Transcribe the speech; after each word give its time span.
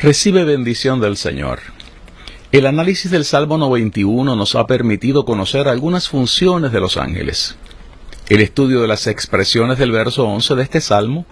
Recibe 0.00 0.44
bendición 0.44 1.00
del 1.00 1.16
Señor. 1.16 1.58
El 2.52 2.66
análisis 2.66 3.10
del 3.10 3.24
Salmo 3.24 3.58
91 3.58 4.36
nos 4.36 4.54
ha 4.54 4.64
permitido 4.64 5.24
conocer 5.24 5.66
algunas 5.66 6.08
funciones 6.08 6.70
de 6.70 6.78
los 6.78 6.96
ángeles. 6.96 7.56
El 8.28 8.40
estudio 8.40 8.80
de 8.80 8.86
las 8.86 9.08
expresiones 9.08 9.76
del 9.76 9.90
verso 9.90 10.24
11 10.24 10.54
de 10.54 10.62
este 10.62 10.80
salmo 10.80 11.26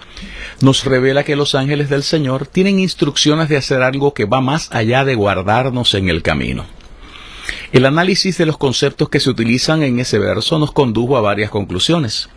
nos 0.63 0.85
revela 0.85 1.23
que 1.23 1.37
los 1.37 1.55
ángeles 1.55 1.89
del 1.91 2.03
Señor 2.03 2.49
tienen 2.49 2.81
instrucciones 2.81 3.49
de 3.49 3.57
hacer 3.57 3.83
algo 3.83 4.15
que 4.15 4.25
va 4.25 4.41
más 4.41 4.69
allá 4.73 5.05
de 5.05 5.15
guardarnos 5.15 5.95
en 5.95 6.09
el 6.09 6.25
camino. 6.25 6.67
El 7.71 7.87
análisis 7.87 8.37
de 8.37 8.47
los 8.47 8.59
conceptos 8.59 9.09
que 9.11 9.21
se 9.21 9.31
utilizan 9.31 9.85
en 9.85 10.01
ese 10.01 10.19
verso 10.19 10.59
nos 10.59 10.73
condujo 10.73 11.17
a 11.17 11.21
varias 11.21 11.53
conclusiones. 11.53 12.31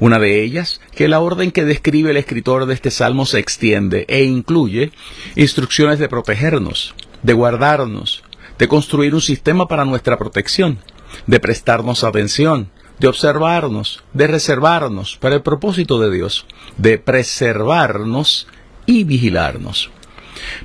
Una 0.00 0.18
de 0.18 0.42
ellas, 0.42 0.80
que 0.94 1.08
la 1.08 1.20
orden 1.20 1.50
que 1.50 1.64
describe 1.64 2.10
el 2.10 2.16
escritor 2.16 2.66
de 2.66 2.74
este 2.74 2.90
salmo 2.90 3.26
se 3.26 3.38
extiende 3.38 4.04
e 4.08 4.24
incluye 4.24 4.92
instrucciones 5.36 5.98
de 5.98 6.08
protegernos, 6.08 6.94
de 7.22 7.32
guardarnos, 7.32 8.22
de 8.58 8.68
construir 8.68 9.14
un 9.14 9.20
sistema 9.20 9.68
para 9.68 9.84
nuestra 9.84 10.18
protección, 10.18 10.78
de 11.26 11.40
prestarnos 11.40 12.04
atención, 12.04 12.70
de 12.98 13.08
observarnos, 13.08 14.02
de 14.12 14.26
reservarnos 14.26 15.16
para 15.16 15.36
el 15.36 15.42
propósito 15.42 16.00
de 16.00 16.10
Dios, 16.10 16.46
de 16.76 16.98
preservarnos 16.98 18.46
y 18.86 19.04
vigilarnos. 19.04 19.90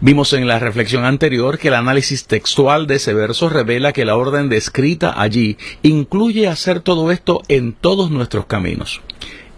Vimos 0.02 0.34
en 0.34 0.48
la 0.48 0.59
reflexión 0.59 1.06
anterior 1.06 1.58
que 1.58 1.70
el 1.70 1.73
análisis 1.73 2.26
textual 2.26 2.88
de 2.88 2.95
ese 2.95 3.14
verso 3.14 3.50
revela 3.50 3.94
que 3.94 4.06
la 4.06 4.16
orden 4.16 4.50
descrita 4.50 5.20
allí 5.22 5.58
incluye 5.81 6.48
hacer 6.48 6.80
todo 6.80 7.12
esto 7.12 7.42
en 7.48 7.73
todos 7.73 8.12
nuestros 8.12 8.45
caminos. 8.45 9.02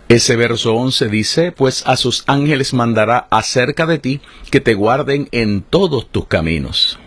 Ese 0.08 0.36
verso 0.36 0.76
11 0.76 1.08
dice, 1.08 1.52
pues 1.52 1.84
a 1.88 1.96
sus 1.96 2.24
ángeles 2.28 2.74
mandará 2.74 3.28
acerca 3.32 3.88
de 3.88 3.98
ti 3.98 4.22
que 4.52 4.62
te 4.62 4.76
guarden 4.76 5.28
en 5.32 5.64
todos 5.64 6.08
tus 6.12 6.28
caminos. 6.28 7.00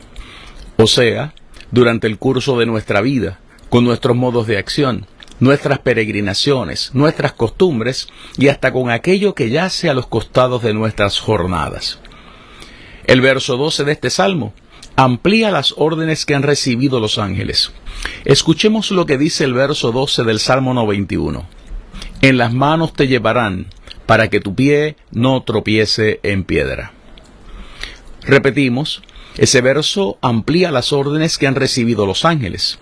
O 0.77 0.89
sea, 0.89 1.33
durante 1.71 2.09
el 2.09 2.19
curso 2.19 2.59
de 2.59 2.67
nuestra 2.67 3.01
vida, 3.01 3.39
con 3.69 3.85
nuestros 3.85 4.17
modos 4.17 4.47
de 4.47 4.59
acción, 4.59 5.07
nuestras 5.41 5.79
peregrinaciones, 5.79 6.91
nuestras 6.95 7.33
costumbres 7.33 8.09
y 8.37 8.49
hasta 8.49 8.73
con 8.73 8.91
aquello 8.91 9.35
que 9.35 9.51
yace 9.51 9.89
a 9.89 9.95
los 9.95 10.07
costados 10.07 10.63
de 10.63 10.75
nuestras 10.75 11.21
jornadas. 11.21 12.01
El 13.09 13.23
verso 13.23 13.57
12 13.57 13.85
de 13.85 13.93
este 13.93 14.11
salmo 14.11 14.53
amplía 14.95 15.51
las 15.51 15.73
órdenes 15.79 16.27
que 16.27 16.35
han 16.35 16.43
recibido 16.43 17.01
los 17.01 17.17
ángeles. 17.17 17.73
Escuchemos 18.27 18.91
lo 18.91 19.07
que 19.07 19.17
dice 19.17 19.45
el 19.45 19.55
verso 19.55 19.93
12 19.93 20.25
del 20.25 20.39
Salmo 20.39 20.75
91. 20.75 21.47
En 22.21 22.37
las 22.37 22.53
manos 22.53 22.93
te 22.93 23.09
llevarán 23.09 23.69
para 24.05 24.29
que 24.29 24.41
tu 24.41 24.55
pie 24.55 24.97
no 25.11 25.43
tropiece 25.43 26.21
en 26.23 26.45
piedra. 26.45 26.93
Repetimos, 28.25 29.01
ese 29.39 29.63
verso 29.63 30.19
amplía 30.21 30.71
las 30.71 30.93
órdenes 30.93 31.39
que 31.39 31.47
han 31.47 31.55
recibido 31.55 32.05
los 32.05 32.27
ángeles. 32.27 32.79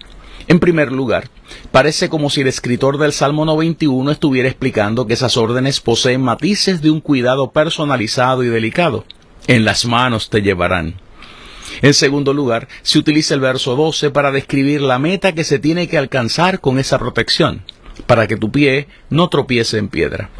En 0.48 0.58
primer 0.58 0.90
lugar, 0.90 1.30
parece 1.70 2.08
como 2.08 2.30
si 2.30 2.40
el 2.40 2.48
escritor 2.48 2.98
del 2.98 3.12
Salmo 3.12 3.44
91 3.44 4.10
estuviera 4.10 4.48
explicando 4.48 5.06
que 5.06 5.14
esas 5.14 5.36
órdenes 5.36 5.80
poseen 5.80 6.20
matices 6.20 6.82
de 6.82 6.90
un 6.90 7.00
cuidado 7.00 7.52
personalizado 7.52 8.42
y 8.42 8.48
delicado 8.48 9.04
en 9.46 9.64
las 9.64 9.84
manos 9.86 10.30
te 10.30 10.42
llevarán. 10.42 10.94
En 11.82 11.94
segundo 11.94 12.32
lugar, 12.32 12.68
se 12.82 12.98
utiliza 12.98 13.34
el 13.34 13.40
verso 13.40 13.76
12 13.76 14.10
para 14.10 14.30
describir 14.30 14.80
la 14.80 14.98
meta 14.98 15.32
que 15.32 15.44
se 15.44 15.58
tiene 15.58 15.88
que 15.88 15.98
alcanzar 15.98 16.60
con 16.60 16.78
esa 16.78 16.98
protección, 16.98 17.62
para 18.06 18.26
que 18.26 18.36
tu 18.36 18.50
pie 18.50 18.88
no 19.10 19.28
tropiece 19.28 19.78
en 19.78 19.88
piedra. 19.88 20.30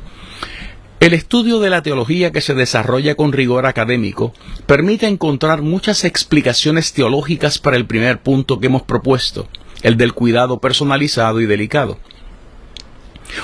El 0.99 1.13
estudio 1.13 1.61
de 1.61 1.69
la 1.69 1.83
teología 1.83 2.33
que 2.33 2.41
se 2.41 2.55
desarrolla 2.55 3.17
con 3.17 3.33
rigor 3.33 3.67
académico 3.67 4.33
permite 4.67 5.07
encontrar 5.07 5.61
muchas 5.61 6.05
explicaciones 6.05 6.95
teológicas 6.95 7.59
para 7.59 7.77
el 7.77 7.87
primer 7.87 8.21
punto 8.23 8.59
que 8.59 8.69
hemos 8.69 8.83
propuesto, 8.83 9.47
el 9.83 9.99
del 9.99 10.15
cuidado 10.15 10.59
personalizado 10.59 11.43
y 11.43 11.47
delicado. 11.47 11.99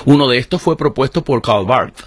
Uno 0.07 0.29
de 0.29 0.39
estos 0.39 0.63
fue 0.63 0.79
propuesto 0.79 1.25
por 1.25 1.43
Karl 1.43 1.67
Barth. 1.67 2.01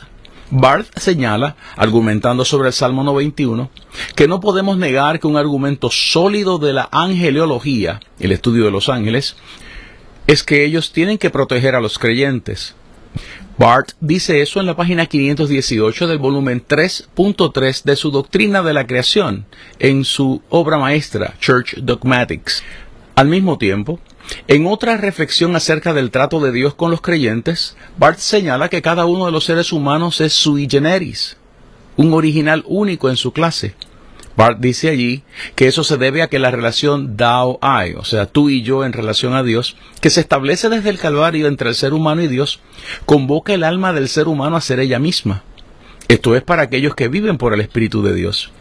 Barth 0.57 0.97
señala, 0.97 1.57
argumentando 1.75 2.45
sobre 2.45 2.69
el 2.69 2.73
Salmo 2.73 3.03
91, 3.03 3.69
que 4.15 4.29
no 4.29 4.39
podemos 4.39 4.77
negar 4.77 5.19
que 5.19 5.27
un 5.27 5.35
argumento 5.35 5.89
sólido 5.91 6.59
de 6.59 6.71
la 6.71 6.87
angeleología, 6.93 7.99
el 8.21 8.31
estudio 8.31 8.63
de 8.63 8.71
los 8.71 8.87
ángeles, 8.87 9.35
es 10.27 10.43
que 10.43 10.63
ellos 10.63 10.93
tienen 10.93 11.17
que 11.17 11.29
proteger 11.29 11.75
a 11.75 11.81
los 11.81 11.99
creyentes. 11.99 12.73
Barth 13.57 13.91
dice 13.99 14.41
eso 14.41 14.61
en 14.61 14.65
la 14.65 14.77
página 14.77 15.07
518 15.07 16.07
del 16.07 16.19
volumen 16.19 16.63
3.3 16.65 17.83
de 17.83 17.95
su 17.97 18.11
Doctrina 18.11 18.63
de 18.63 18.73
la 18.73 18.87
Creación, 18.87 19.45
en 19.79 20.05
su 20.05 20.41
obra 20.49 20.77
maestra, 20.77 21.35
Church 21.41 21.75
Dogmatics. 21.79 22.63
Al 23.15 23.27
mismo 23.27 23.57
tiempo, 23.57 23.99
en 24.47 24.67
otra 24.67 24.97
reflexión 24.97 25.55
acerca 25.55 25.93
del 25.93 26.11
trato 26.11 26.39
de 26.39 26.51
Dios 26.51 26.73
con 26.73 26.91
los 26.91 27.01
creyentes, 27.01 27.75
Barth 27.97 28.19
señala 28.19 28.69
que 28.69 28.81
cada 28.81 29.05
uno 29.05 29.25
de 29.25 29.31
los 29.31 29.45
seres 29.45 29.71
humanos 29.71 30.21
es 30.21 30.33
sui 30.33 30.67
generis, 30.69 31.37
un 31.95 32.13
original 32.13 32.63
único 32.67 33.09
en 33.09 33.17
su 33.17 33.31
clase. 33.31 33.75
Barth 34.35 34.59
dice 34.59 34.89
allí 34.89 35.23
que 35.55 35.67
eso 35.67 35.83
se 35.83 35.97
debe 35.97 36.21
a 36.21 36.27
que 36.27 36.39
la 36.39 36.51
relación 36.51 37.15
Dao-I, 37.15 37.93
o 37.95 38.03
sea, 38.03 38.25
tú 38.25 38.49
y 38.49 38.63
yo 38.63 38.83
en 38.83 38.91
relación 38.91 39.33
a 39.33 39.43
Dios, 39.43 39.77
que 40.01 40.09
se 40.09 40.19
establece 40.19 40.67
desde 40.69 40.89
el 40.89 40.99
Calvario 40.99 41.47
entre 41.47 41.69
el 41.69 41.75
ser 41.75 41.93
humano 41.93 42.21
y 42.21 42.27
Dios, 42.27 42.59
convoca 43.05 43.53
el 43.53 43.63
alma 43.63 43.93
del 43.93 44.09
ser 44.09 44.27
humano 44.27 44.57
a 44.57 44.61
ser 44.61 44.79
ella 44.79 44.99
misma. 44.99 45.43
Esto 46.07 46.35
es 46.35 46.43
para 46.43 46.63
aquellos 46.63 46.95
que 46.95 47.07
viven 47.07 47.37
por 47.37 47.53
el 47.53 47.61
Espíritu 47.61 48.03
de 48.03 48.13
Dios. 48.13 48.51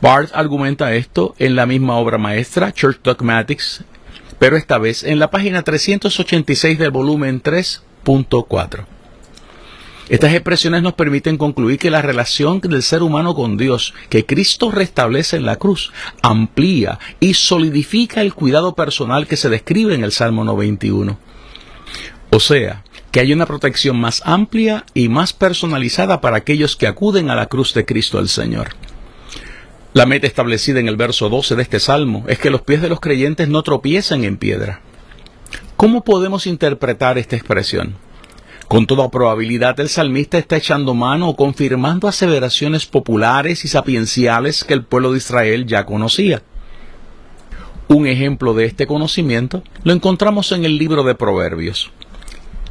Barth 0.00 0.30
argumenta 0.34 0.94
esto 0.94 1.34
en 1.38 1.56
la 1.56 1.66
misma 1.66 1.96
obra 1.96 2.18
maestra, 2.18 2.72
Church 2.72 3.00
Dogmatics, 3.02 3.84
pero 4.38 4.56
esta 4.56 4.78
vez 4.78 5.02
en 5.02 5.18
la 5.18 5.30
página 5.30 5.62
386 5.62 6.78
del 6.78 6.90
volumen 6.90 7.42
3.4. 7.42 8.84
Estas 10.08 10.32
expresiones 10.34 10.82
nos 10.82 10.92
permiten 10.92 11.36
concluir 11.36 11.78
que 11.78 11.90
la 11.90 12.00
relación 12.00 12.60
del 12.60 12.84
ser 12.84 13.02
humano 13.02 13.34
con 13.34 13.56
Dios 13.56 13.92
que 14.08 14.24
Cristo 14.24 14.70
restablece 14.70 15.36
en 15.36 15.46
la 15.46 15.56
cruz 15.56 15.92
amplía 16.22 17.00
y 17.18 17.34
solidifica 17.34 18.20
el 18.20 18.32
cuidado 18.32 18.76
personal 18.76 19.26
que 19.26 19.36
se 19.36 19.48
describe 19.48 19.94
en 19.94 20.04
el 20.04 20.12
Salmo 20.12 20.44
91. 20.44 21.18
O 22.30 22.38
sea, 22.38 22.84
que 23.10 23.18
hay 23.18 23.32
una 23.32 23.46
protección 23.46 23.98
más 23.98 24.22
amplia 24.24 24.84
y 24.94 25.08
más 25.08 25.32
personalizada 25.32 26.20
para 26.20 26.36
aquellos 26.36 26.76
que 26.76 26.86
acuden 26.86 27.28
a 27.30 27.34
la 27.34 27.46
cruz 27.46 27.74
de 27.74 27.84
Cristo 27.84 28.20
el 28.20 28.28
Señor. 28.28 28.76
La 29.96 30.04
meta 30.04 30.26
establecida 30.26 30.78
en 30.78 30.88
el 30.88 30.96
verso 30.98 31.30
12 31.30 31.56
de 31.56 31.62
este 31.62 31.80
salmo 31.80 32.26
es 32.28 32.38
que 32.38 32.50
los 32.50 32.60
pies 32.60 32.82
de 32.82 32.90
los 32.90 33.00
creyentes 33.00 33.48
no 33.48 33.62
tropiecen 33.62 34.24
en 34.24 34.36
piedra. 34.36 34.82
¿Cómo 35.78 36.04
podemos 36.04 36.46
interpretar 36.46 37.16
esta 37.16 37.34
expresión? 37.34 37.94
Con 38.68 38.86
toda 38.86 39.10
probabilidad 39.10 39.80
el 39.80 39.88
salmista 39.88 40.36
está 40.36 40.58
echando 40.58 40.92
mano 40.92 41.30
o 41.30 41.34
confirmando 41.34 42.08
aseveraciones 42.08 42.84
populares 42.84 43.64
y 43.64 43.68
sapienciales 43.68 44.64
que 44.64 44.74
el 44.74 44.84
pueblo 44.84 45.12
de 45.12 45.16
Israel 45.16 45.64
ya 45.66 45.86
conocía. 45.86 46.42
Un 47.88 48.06
ejemplo 48.06 48.52
de 48.52 48.66
este 48.66 48.86
conocimiento 48.86 49.62
lo 49.82 49.94
encontramos 49.94 50.52
en 50.52 50.66
el 50.66 50.76
libro 50.76 51.04
de 51.04 51.14
Proverbios. 51.14 51.90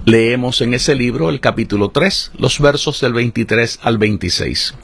Leemos 0.06 0.62
en 0.62 0.76
ese 0.76 0.94
libro 0.94 1.32
el 1.32 1.40
capítulo 1.40 1.90
3, 1.90 2.34
los 2.38 2.60
versos 2.60 3.02
del 3.02 3.14
23 3.14 3.80
al 3.82 3.98
26. 3.98 4.76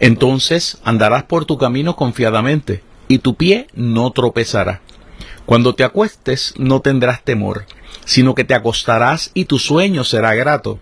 Entonces 0.00 0.78
andarás 0.84 1.24
por 1.24 1.44
tu 1.44 1.58
camino 1.58 1.96
confiadamente, 1.96 2.82
y 3.08 3.18
tu 3.18 3.34
pie 3.34 3.68
no 3.74 4.10
tropezará. 4.10 4.80
Cuando 5.46 5.74
te 5.74 5.84
acuestes 5.84 6.54
no 6.58 6.80
tendrás 6.80 7.22
temor, 7.22 7.66
sino 8.04 8.34
que 8.34 8.44
te 8.44 8.54
acostarás 8.54 9.30
y 9.32 9.44
tu 9.44 9.58
sueño 9.58 10.04
será 10.04 10.34
grato. 10.34 10.78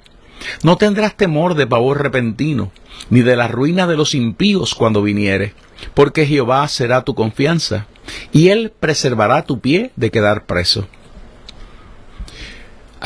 No 0.62 0.76
tendrás 0.76 1.16
temor 1.16 1.54
de 1.54 1.66
pavor 1.66 2.02
repentino, 2.02 2.72
ni 3.10 3.22
de 3.22 3.36
la 3.36 3.48
ruina 3.48 3.86
de 3.86 3.96
los 3.96 4.14
impíos 4.14 4.74
cuando 4.74 5.02
viniere, 5.02 5.54
porque 5.94 6.26
Jehová 6.26 6.66
será 6.68 7.02
tu 7.02 7.14
confianza, 7.14 7.86
y 8.32 8.48
él 8.48 8.72
preservará 8.78 9.44
tu 9.44 9.60
pie 9.60 9.92
de 9.96 10.10
quedar 10.10 10.44
preso. 10.44 10.86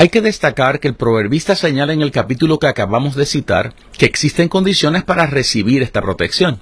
Hay 0.01 0.07
que 0.07 0.21
destacar 0.21 0.79
que 0.79 0.87
el 0.87 0.95
proverbista 0.95 1.57
señala 1.57 1.91
en 1.91 2.01
el 2.01 2.11
capítulo 2.11 2.57
que 2.57 2.67
acabamos 2.67 3.15
de 3.15 3.25
citar 3.25 3.73
que 3.97 4.05
existen 4.05 4.47
condiciones 4.47 5.03
para 5.03 5.27
recibir 5.27 5.83
esta 5.83 6.01
protección. 6.01 6.61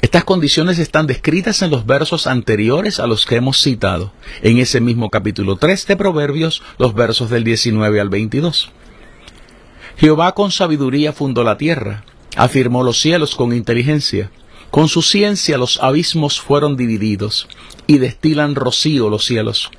Estas 0.00 0.24
condiciones 0.24 0.78
están 0.78 1.06
descritas 1.06 1.60
en 1.60 1.70
los 1.70 1.84
versos 1.84 2.26
anteriores 2.26 3.00
a 3.00 3.06
los 3.06 3.26
que 3.26 3.36
hemos 3.36 3.60
citado, 3.60 4.12
en 4.40 4.56
ese 4.56 4.80
mismo 4.80 5.10
capítulo 5.10 5.56
3 5.56 5.88
de 5.88 5.96
Proverbios, 5.98 6.62
los 6.78 6.94
versos 6.94 7.28
del 7.28 7.44
19 7.44 8.00
al 8.00 8.08
22. 8.08 8.70
Jehová 9.98 10.32
con 10.32 10.50
sabiduría 10.50 11.12
fundó 11.12 11.44
la 11.44 11.58
tierra, 11.58 12.06
afirmó 12.34 12.82
los 12.82 12.98
cielos 12.98 13.34
con 13.34 13.52
inteligencia, 13.52 14.30
con 14.70 14.88
su 14.88 15.02
ciencia 15.02 15.58
los 15.58 15.82
abismos 15.82 16.40
fueron 16.40 16.78
divididos, 16.78 17.46
y 17.86 17.98
destilan 17.98 18.54
rocío 18.54 19.10
los 19.10 19.26
cielos. 19.26 19.70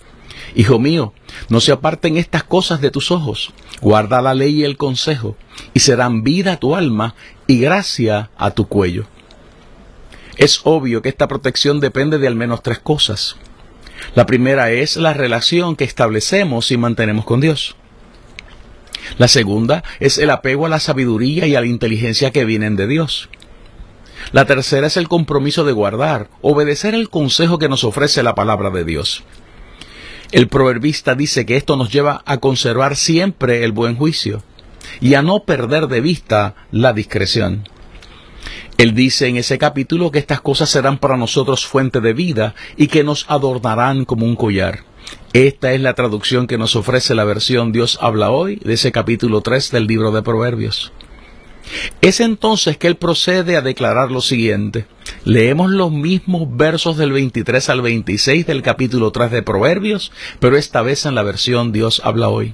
Hijo 0.56 0.80
mío, 0.80 1.14
no 1.50 1.60
se 1.60 1.74
aparten 1.74 2.16
estas 2.16 2.44
cosas 2.44 2.80
de 2.80 2.90
tus 2.90 3.12
ojos, 3.12 3.54
guarda 3.82 4.22
la 4.22 4.34
ley 4.34 4.62
y 4.62 4.64
el 4.64 4.78
consejo, 4.78 5.36
y 5.74 5.82
serán 5.82 6.24
vida 6.24 6.54
a 6.54 6.58
tu 6.58 6.78
alma 6.78 7.14
y 7.46 7.60
gracia 7.60 8.30
a 8.38 8.52
tu 8.52 8.68
cuello. 8.68 9.06
Es 10.38 10.62
obvio 10.64 11.02
que 11.02 11.10
esta 11.10 11.28
protección 11.28 11.82
depende 11.82 12.20
de 12.20 12.28
al 12.28 12.36
menos 12.36 12.64
tres 12.64 12.80
cosas. 12.80 13.36
La 14.16 14.26
primera 14.26 14.72
es 14.72 14.96
la 14.96 15.14
relación 15.14 15.76
que 15.76 15.84
establecemos 15.84 16.72
y 16.72 16.78
mantenemos 16.78 17.26
con 17.26 17.42
Dios. 17.42 17.76
La 19.18 19.28
segunda 19.28 19.84
es 20.00 20.18
el 20.18 20.30
apego 20.30 20.66
a 20.66 20.70
la 20.70 20.80
sabiduría 20.80 21.48
y 21.48 21.56
a 21.56 21.62
la 21.62 21.68
inteligencia 21.68 22.32
que 22.32 22.46
vienen 22.46 22.76
de 22.76 22.88
Dios. 22.88 23.30
La 24.32 24.46
tercera 24.46 24.88
es 24.88 24.98
el 24.98 25.08
compromiso 25.08 25.66
de 25.66 25.74
guardar, 25.74 26.30
obedecer 26.42 26.96
el 26.96 27.10
consejo 27.10 27.60
que 27.60 27.70
nos 27.70 27.84
ofrece 27.84 28.24
la 28.24 28.36
palabra 28.36 28.70
de 28.70 28.84
Dios. 28.84 29.24
El 30.36 30.50
proverbista 30.50 31.16
dice 31.16 31.46
que 31.46 31.56
esto 31.56 31.78
nos 31.78 31.94
lleva 31.94 32.22
a 32.26 32.40
conservar 32.40 32.98
siempre 32.98 33.64
el 33.64 33.72
buen 33.72 33.96
juicio 33.96 34.44
y 35.00 35.14
a 35.14 35.22
no 35.22 35.46
perder 35.46 35.88
de 35.88 36.02
vista 36.02 36.56
la 36.72 36.92
discreción. 36.92 37.70
Él 38.78 38.94
dice 38.94 39.28
en 39.28 39.38
ese 39.38 39.58
capítulo 39.58 40.12
que 40.12 40.20
estas 40.20 40.42
cosas 40.42 40.70
serán 40.70 40.98
para 40.98 41.16
nosotros 41.16 41.66
fuente 41.66 42.02
de 42.02 42.12
vida 42.12 42.54
y 42.76 42.88
que 42.88 43.06
nos 43.06 43.26
adornarán 43.30 44.04
como 44.04 44.26
un 44.26 44.36
collar. 44.36 44.80
Esta 45.32 45.72
es 45.72 45.80
la 45.80 45.94
traducción 45.94 46.48
que 46.48 46.58
nos 46.58 46.76
ofrece 46.76 47.16
la 47.16 47.24
versión 47.24 47.72
Dios 47.72 47.98
habla 48.02 48.30
hoy 48.30 48.58
de 48.58 48.74
ese 48.74 48.92
capítulo 48.92 49.40
3 49.40 49.72
del 49.72 49.88
libro 49.88 50.12
de 50.12 50.22
Proverbios. 50.22 50.92
Es 52.02 52.20
entonces 52.20 52.78
que 52.78 52.88
él 52.88 52.96
procede 52.96 53.58
a 53.58 53.62
declarar 53.62 54.12
lo 54.12 54.22
siguiente. 54.22 54.86
Leemos 55.24 55.72
los 55.72 55.92
mismos 55.92 56.48
versos 56.56 56.98
del 56.98 57.12
23 57.12 57.70
al 57.70 57.82
26 57.82 58.46
del 58.46 58.62
capítulo 58.62 59.12
3 59.12 59.32
de 59.32 59.44
Proverbios, 59.44 60.12
pero 60.40 60.58
esta 60.58 60.82
vez 60.82 61.06
en 61.06 61.16
la 61.16 61.24
versión 61.24 61.72
Dios 61.72 62.02
habla 62.04 62.30
hoy. 62.30 62.54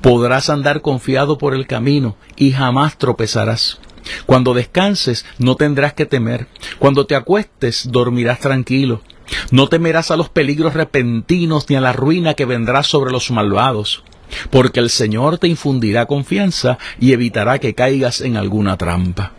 Podrás 0.00 0.50
andar 0.50 0.80
confiado 0.80 1.38
por 1.38 1.54
el 1.54 1.66
camino 1.66 2.16
y 2.36 2.52
jamás 2.52 2.98
tropezarás. 2.98 3.78
Cuando 4.26 4.54
descanses 4.54 5.26
no 5.38 5.56
tendrás 5.56 5.92
que 5.92 6.06
temer. 6.06 6.46
Cuando 6.78 7.06
te 7.06 7.14
acuestes 7.14 7.90
dormirás 7.90 8.40
tranquilo. 8.40 9.02
No 9.50 9.68
temerás 9.68 10.10
a 10.10 10.16
los 10.16 10.30
peligros 10.30 10.74
repentinos 10.74 11.68
ni 11.68 11.76
a 11.76 11.80
la 11.80 11.92
ruina 11.92 12.34
que 12.34 12.46
vendrá 12.46 12.82
sobre 12.82 13.10
los 13.10 13.30
malvados 13.30 14.02
porque 14.50 14.80
el 14.80 14.90
Señor 14.90 15.38
te 15.38 15.48
infundirá 15.48 16.06
confianza 16.06 16.78
y 17.00 17.12
evitará 17.12 17.58
que 17.58 17.74
caigas 17.74 18.20
en 18.20 18.36
alguna 18.36 18.76
trampa. 18.76 19.32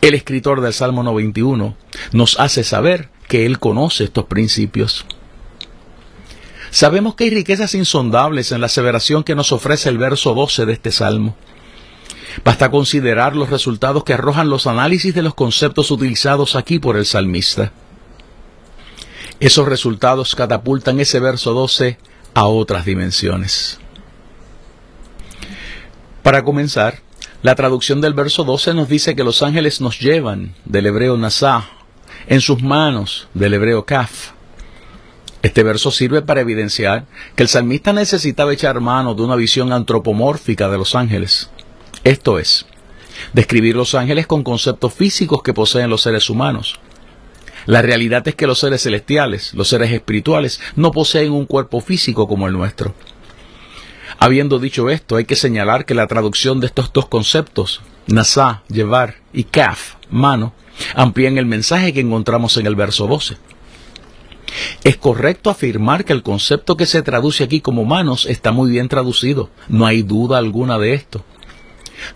El 0.00 0.14
escritor 0.14 0.60
del 0.60 0.72
Salmo 0.72 1.02
91 1.02 1.76
nos 2.12 2.38
hace 2.40 2.64
saber 2.64 3.08
que 3.28 3.46
Él 3.46 3.58
conoce 3.58 4.04
estos 4.04 4.24
principios. 4.24 5.06
Sabemos 6.70 7.14
que 7.14 7.24
hay 7.24 7.30
riquezas 7.30 7.74
insondables 7.74 8.50
en 8.50 8.60
la 8.60 8.66
aseveración 8.66 9.24
que 9.24 9.34
nos 9.34 9.52
ofrece 9.52 9.88
el 9.88 9.98
verso 9.98 10.34
12 10.34 10.66
de 10.66 10.72
este 10.72 10.90
Salmo. 10.90 11.36
Basta 12.44 12.70
considerar 12.70 13.36
los 13.36 13.50
resultados 13.50 14.04
que 14.04 14.14
arrojan 14.14 14.48
los 14.48 14.66
análisis 14.66 15.14
de 15.14 15.22
los 15.22 15.34
conceptos 15.34 15.90
utilizados 15.90 16.56
aquí 16.56 16.78
por 16.78 16.96
el 16.96 17.04
salmista. 17.04 17.72
Esos 19.38 19.68
resultados 19.68 20.34
catapultan 20.34 20.98
ese 20.98 21.20
verso 21.20 21.52
12 21.52 21.98
a 22.34 22.46
otras 22.46 22.84
dimensiones. 22.84 23.78
Para 26.22 26.44
comenzar, 26.44 27.00
la 27.42 27.54
traducción 27.54 28.00
del 28.00 28.14
verso 28.14 28.44
12 28.44 28.74
nos 28.74 28.88
dice 28.88 29.16
que 29.16 29.24
los 29.24 29.42
ángeles 29.42 29.80
nos 29.80 29.98
llevan, 29.98 30.54
del 30.64 30.86
hebreo 30.86 31.16
nasá, 31.16 31.68
en 32.28 32.40
sus 32.40 32.62
manos, 32.62 33.28
del 33.34 33.54
hebreo 33.54 33.84
kaf. 33.84 34.30
Este 35.42 35.64
verso 35.64 35.90
sirve 35.90 36.22
para 36.22 36.40
evidenciar 36.40 37.06
que 37.34 37.42
el 37.42 37.48
salmista 37.48 37.92
necesitaba 37.92 38.52
echar 38.52 38.80
mano 38.80 39.14
de 39.14 39.22
una 39.22 39.34
visión 39.34 39.72
antropomórfica 39.72 40.68
de 40.68 40.78
los 40.78 40.94
ángeles. 40.94 41.50
Esto 42.04 42.38
es, 42.38 42.64
describir 43.32 43.74
los 43.74 43.96
ángeles 43.96 44.28
con 44.28 44.44
conceptos 44.44 44.94
físicos 44.94 45.42
que 45.42 45.52
poseen 45.52 45.90
los 45.90 46.02
seres 46.02 46.30
humanos, 46.30 46.78
la 47.66 47.82
realidad 47.82 48.26
es 48.26 48.34
que 48.34 48.46
los 48.46 48.58
seres 48.58 48.82
celestiales, 48.82 49.54
los 49.54 49.68
seres 49.68 49.92
espirituales, 49.92 50.60
no 50.76 50.90
poseen 50.90 51.32
un 51.32 51.46
cuerpo 51.46 51.80
físico 51.80 52.26
como 52.26 52.46
el 52.46 52.52
nuestro. 52.52 52.94
Habiendo 54.18 54.58
dicho 54.58 54.90
esto, 54.90 55.16
hay 55.16 55.24
que 55.24 55.36
señalar 55.36 55.84
que 55.84 55.94
la 55.94 56.06
traducción 56.06 56.60
de 56.60 56.66
estos 56.66 56.92
dos 56.92 57.08
conceptos, 57.08 57.80
nasá, 58.06 58.62
llevar, 58.68 59.16
y 59.32 59.44
kaf, 59.44 59.94
mano, 60.10 60.52
amplían 60.94 61.38
el 61.38 61.46
mensaje 61.46 61.92
que 61.92 62.00
encontramos 62.00 62.56
en 62.56 62.66
el 62.66 62.76
verso 62.76 63.06
12. 63.06 63.36
Es 64.84 64.96
correcto 64.96 65.50
afirmar 65.50 66.04
que 66.04 66.12
el 66.12 66.22
concepto 66.22 66.76
que 66.76 66.86
se 66.86 67.02
traduce 67.02 67.44
aquí 67.44 67.60
como 67.60 67.84
manos 67.84 68.26
está 68.26 68.52
muy 68.52 68.70
bien 68.70 68.88
traducido, 68.88 69.50
no 69.68 69.86
hay 69.86 70.02
duda 70.02 70.38
alguna 70.38 70.78
de 70.78 70.94
esto. 70.94 71.24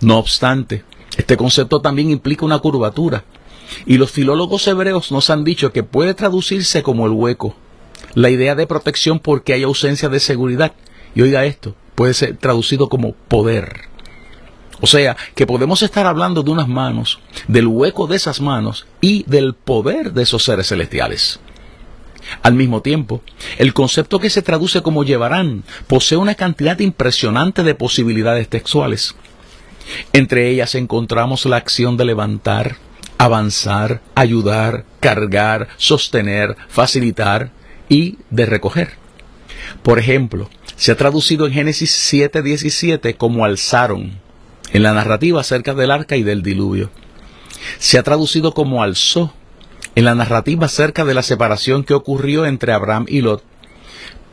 No 0.00 0.18
obstante, 0.18 0.84
este 1.16 1.36
concepto 1.36 1.80
también 1.80 2.10
implica 2.10 2.44
una 2.44 2.58
curvatura, 2.58 3.24
y 3.86 3.98
los 3.98 4.10
filólogos 4.10 4.66
hebreos 4.66 5.12
nos 5.12 5.30
han 5.30 5.44
dicho 5.44 5.72
que 5.72 5.82
puede 5.82 6.14
traducirse 6.14 6.82
como 6.82 7.06
el 7.06 7.12
hueco, 7.12 7.54
la 8.14 8.30
idea 8.30 8.54
de 8.54 8.66
protección 8.66 9.18
porque 9.18 9.52
hay 9.52 9.62
ausencia 9.62 10.08
de 10.08 10.20
seguridad. 10.20 10.72
Y 11.14 11.22
oiga 11.22 11.44
esto, 11.44 11.74
puede 11.94 12.14
ser 12.14 12.36
traducido 12.36 12.88
como 12.88 13.12
poder. 13.12 13.82
O 14.80 14.86
sea, 14.86 15.16
que 15.34 15.46
podemos 15.46 15.82
estar 15.82 16.06
hablando 16.06 16.42
de 16.42 16.50
unas 16.50 16.68
manos, 16.68 17.18
del 17.48 17.66
hueco 17.66 18.06
de 18.06 18.16
esas 18.16 18.40
manos 18.40 18.86
y 19.00 19.24
del 19.24 19.54
poder 19.54 20.12
de 20.12 20.22
esos 20.22 20.44
seres 20.44 20.68
celestiales. 20.68 21.40
Al 22.42 22.54
mismo 22.54 22.82
tiempo, 22.82 23.22
el 23.56 23.72
concepto 23.72 24.18
que 24.18 24.30
se 24.30 24.42
traduce 24.42 24.82
como 24.82 25.04
llevarán 25.04 25.64
posee 25.86 26.18
una 26.18 26.34
cantidad 26.34 26.78
impresionante 26.80 27.62
de 27.62 27.74
posibilidades 27.74 28.48
textuales. 28.48 29.14
Entre 30.12 30.50
ellas 30.50 30.74
encontramos 30.74 31.46
la 31.46 31.56
acción 31.56 31.96
de 31.96 32.04
levantar, 32.04 32.76
avanzar, 33.18 34.00
ayudar, 34.14 34.84
cargar, 35.00 35.68
sostener, 35.76 36.56
facilitar 36.68 37.50
y 37.88 38.18
de 38.30 38.46
recoger. 38.46 38.94
Por 39.82 39.98
ejemplo, 39.98 40.50
se 40.76 40.92
ha 40.92 40.96
traducido 40.96 41.46
en 41.46 41.52
Génesis 41.52 41.90
7:17 42.12 43.16
como 43.16 43.44
alzaron, 43.44 44.18
en 44.72 44.82
la 44.82 44.92
narrativa 44.92 45.40
acerca 45.40 45.74
del 45.74 45.90
arca 45.90 46.16
y 46.16 46.22
del 46.22 46.42
diluvio. 46.42 46.90
Se 47.78 47.98
ha 47.98 48.02
traducido 48.02 48.52
como 48.52 48.82
alzó, 48.82 49.32
en 49.94 50.04
la 50.04 50.14
narrativa 50.14 50.66
acerca 50.66 51.04
de 51.04 51.14
la 51.14 51.22
separación 51.22 51.82
que 51.82 51.94
ocurrió 51.94 52.44
entre 52.44 52.72
Abraham 52.72 53.06
y 53.08 53.22
Lot, 53.22 53.42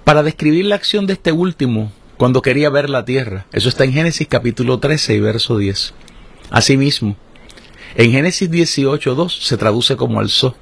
para 0.04 0.24
describir 0.24 0.66
la 0.66 0.76
acción 0.76 1.08
de 1.08 1.14
este 1.14 1.32
último 1.32 1.92
cuando 2.18 2.42
quería 2.42 2.70
ver 2.70 2.90
la 2.90 3.06
tierra. 3.06 3.46
Eso 3.54 3.70
está 3.70 3.86
en 3.86 3.94
Génesis 3.94 4.28
capítulo 4.28 4.80
13 4.80 5.16
y 5.16 5.20
verso 5.22 5.58
10. 5.58 5.94
Asimismo, 6.50 7.16
en 7.96 8.12
Génesis 8.12 8.50
18.2 8.50 9.40
se 9.40 9.58
traduce 9.58 9.96
como 9.96 10.20
alzó. 10.20 10.56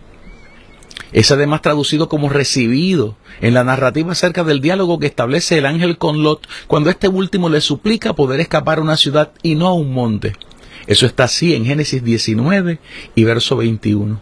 Es 1.14 1.32
además 1.32 1.62
traducido 1.62 2.08
como 2.08 2.30
recibido 2.30 3.18
en 3.42 3.54
la 3.54 3.64
narrativa 3.64 4.14
acerca 4.14 4.44
del 4.44 4.62
diálogo 4.62 5.00
que 5.00 5.08
establece 5.08 5.58
el 5.58 5.66
ángel 5.66 5.98
con 5.98 6.24
Lot 6.24 6.48
cuando 6.68 6.90
este 6.90 7.08
último 7.08 7.50
le 7.50 7.60
suplica 7.60 8.14
poder 8.14 8.40
escapar 8.40 8.78
a 8.78 8.82
una 8.82 8.98
ciudad 8.98 9.32
y 9.44 9.56
no 9.56 9.68
a 9.68 9.74
un 9.74 9.94
monte. 9.94 10.36
Eso 10.88 11.06
está 11.06 11.26
así 11.26 11.54
en 11.54 11.66
Génesis 11.66 12.04
19 12.04 12.80
y 13.16 13.24
verso 13.24 13.58
21. 13.58 14.20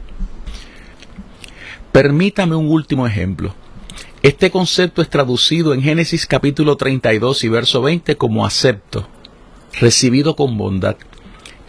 Permítame 1.92 2.56
un 2.56 2.70
último 2.70 3.08
ejemplo. 3.08 3.56
Este 4.22 4.52
concepto 4.52 5.02
es 5.02 5.10
traducido 5.10 5.74
en 5.74 5.82
Génesis 5.82 6.26
capítulo 6.26 6.76
32 6.76 7.44
y 7.44 7.50
verso 7.50 7.82
20 7.82 8.18
como 8.18 8.46
acepto, 8.46 9.08
recibido 9.80 10.36
con 10.36 10.58
bondad. 10.58 10.98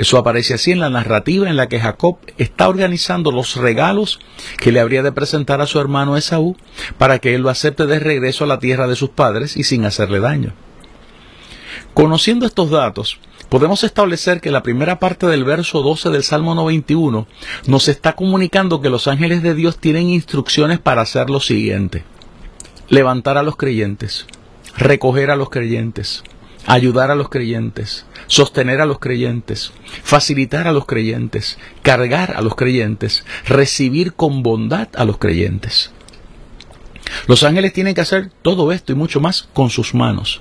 Eso 0.01 0.17
aparece 0.17 0.55
así 0.55 0.73
en 0.73 0.81
la 0.81 0.89
narrativa 0.89 1.51
en 1.51 1.57
la 1.57 1.69
que 1.69 1.79
Jacob 1.79 2.17
está 2.39 2.71
organizando 2.71 3.33
los 3.33 3.57
regalos 3.57 4.19
que 4.57 4.73
le 4.73 4.81
habría 4.81 5.03
de 5.03 5.13
presentar 5.13 5.61
a 5.61 5.67
su 5.67 5.79
hermano 5.79 6.17
Esaú 6.17 6.57
para 6.97 7.19
que 7.19 7.35
él 7.35 7.43
lo 7.43 7.51
acepte 7.51 7.85
de 7.85 7.99
regreso 7.99 8.45
a 8.45 8.47
la 8.47 8.59
tierra 8.59 8.87
de 8.87 8.97
sus 8.97 9.11
padres 9.11 9.59
y 9.59 9.65
sin 9.65 9.85
hacerle 9.85 10.21
daño. 10.21 10.55
Conociendo 11.93 12.47
estos 12.47 12.71
datos, 12.71 13.19
podemos 13.51 13.85
establecer 13.85 14.41
que 14.41 14.51
la 14.51 14.63
primera 14.63 14.99
parte 14.99 15.27
del 15.27 15.45
verso 15.45 15.83
12 15.83 16.09
del 16.09 16.25
Salmo 16.25 16.55
91 16.55 17.27
nos 17.67 17.89
está 17.89 18.15
comunicando 18.15 18.81
que 18.81 18.89
los 18.89 19.07
ángeles 19.07 19.43
de 19.43 19.55
Dios 19.55 19.77
tienen 19.77 20.09
instrucciones 20.09 20.79
para 20.79 21.03
hacer 21.03 21.29
lo 21.29 21.41
siguiente. 21.41 22.05
Levantar 22.89 23.37
a 23.37 23.43
los 23.43 23.57
creyentes, 23.57 24.27
recoger 24.79 25.31
a 25.31 25.37
los 25.37 25.51
creyentes, 25.51 26.25
ayudar 26.67 27.11
a 27.11 27.15
los 27.15 27.29
creyentes, 27.29 28.05
sostener 28.27 28.81
a 28.81 28.87
los 28.87 28.99
creyentes, 28.99 29.73
facilitar 30.03 30.67
a 30.69 30.73
los 30.73 30.87
creyentes, 30.87 31.59
cargar 31.83 32.37
a 32.37 32.43
los 32.43 32.55
creyentes, 32.55 33.25
recibir 33.47 34.15
con 34.15 34.43
bondad 34.43 34.89
a 34.95 35.05
los 35.05 35.19
creyentes. 35.19 35.91
Los 37.27 37.43
ángeles 37.43 37.73
tienen 37.73 37.95
que 37.95 38.01
hacer 38.01 38.31
todo 38.43 38.73
esto 38.73 38.93
y 38.93 38.95
mucho 38.95 39.21
más 39.21 39.49
con 39.53 39.71
sus 39.71 39.95
manos, 39.95 40.41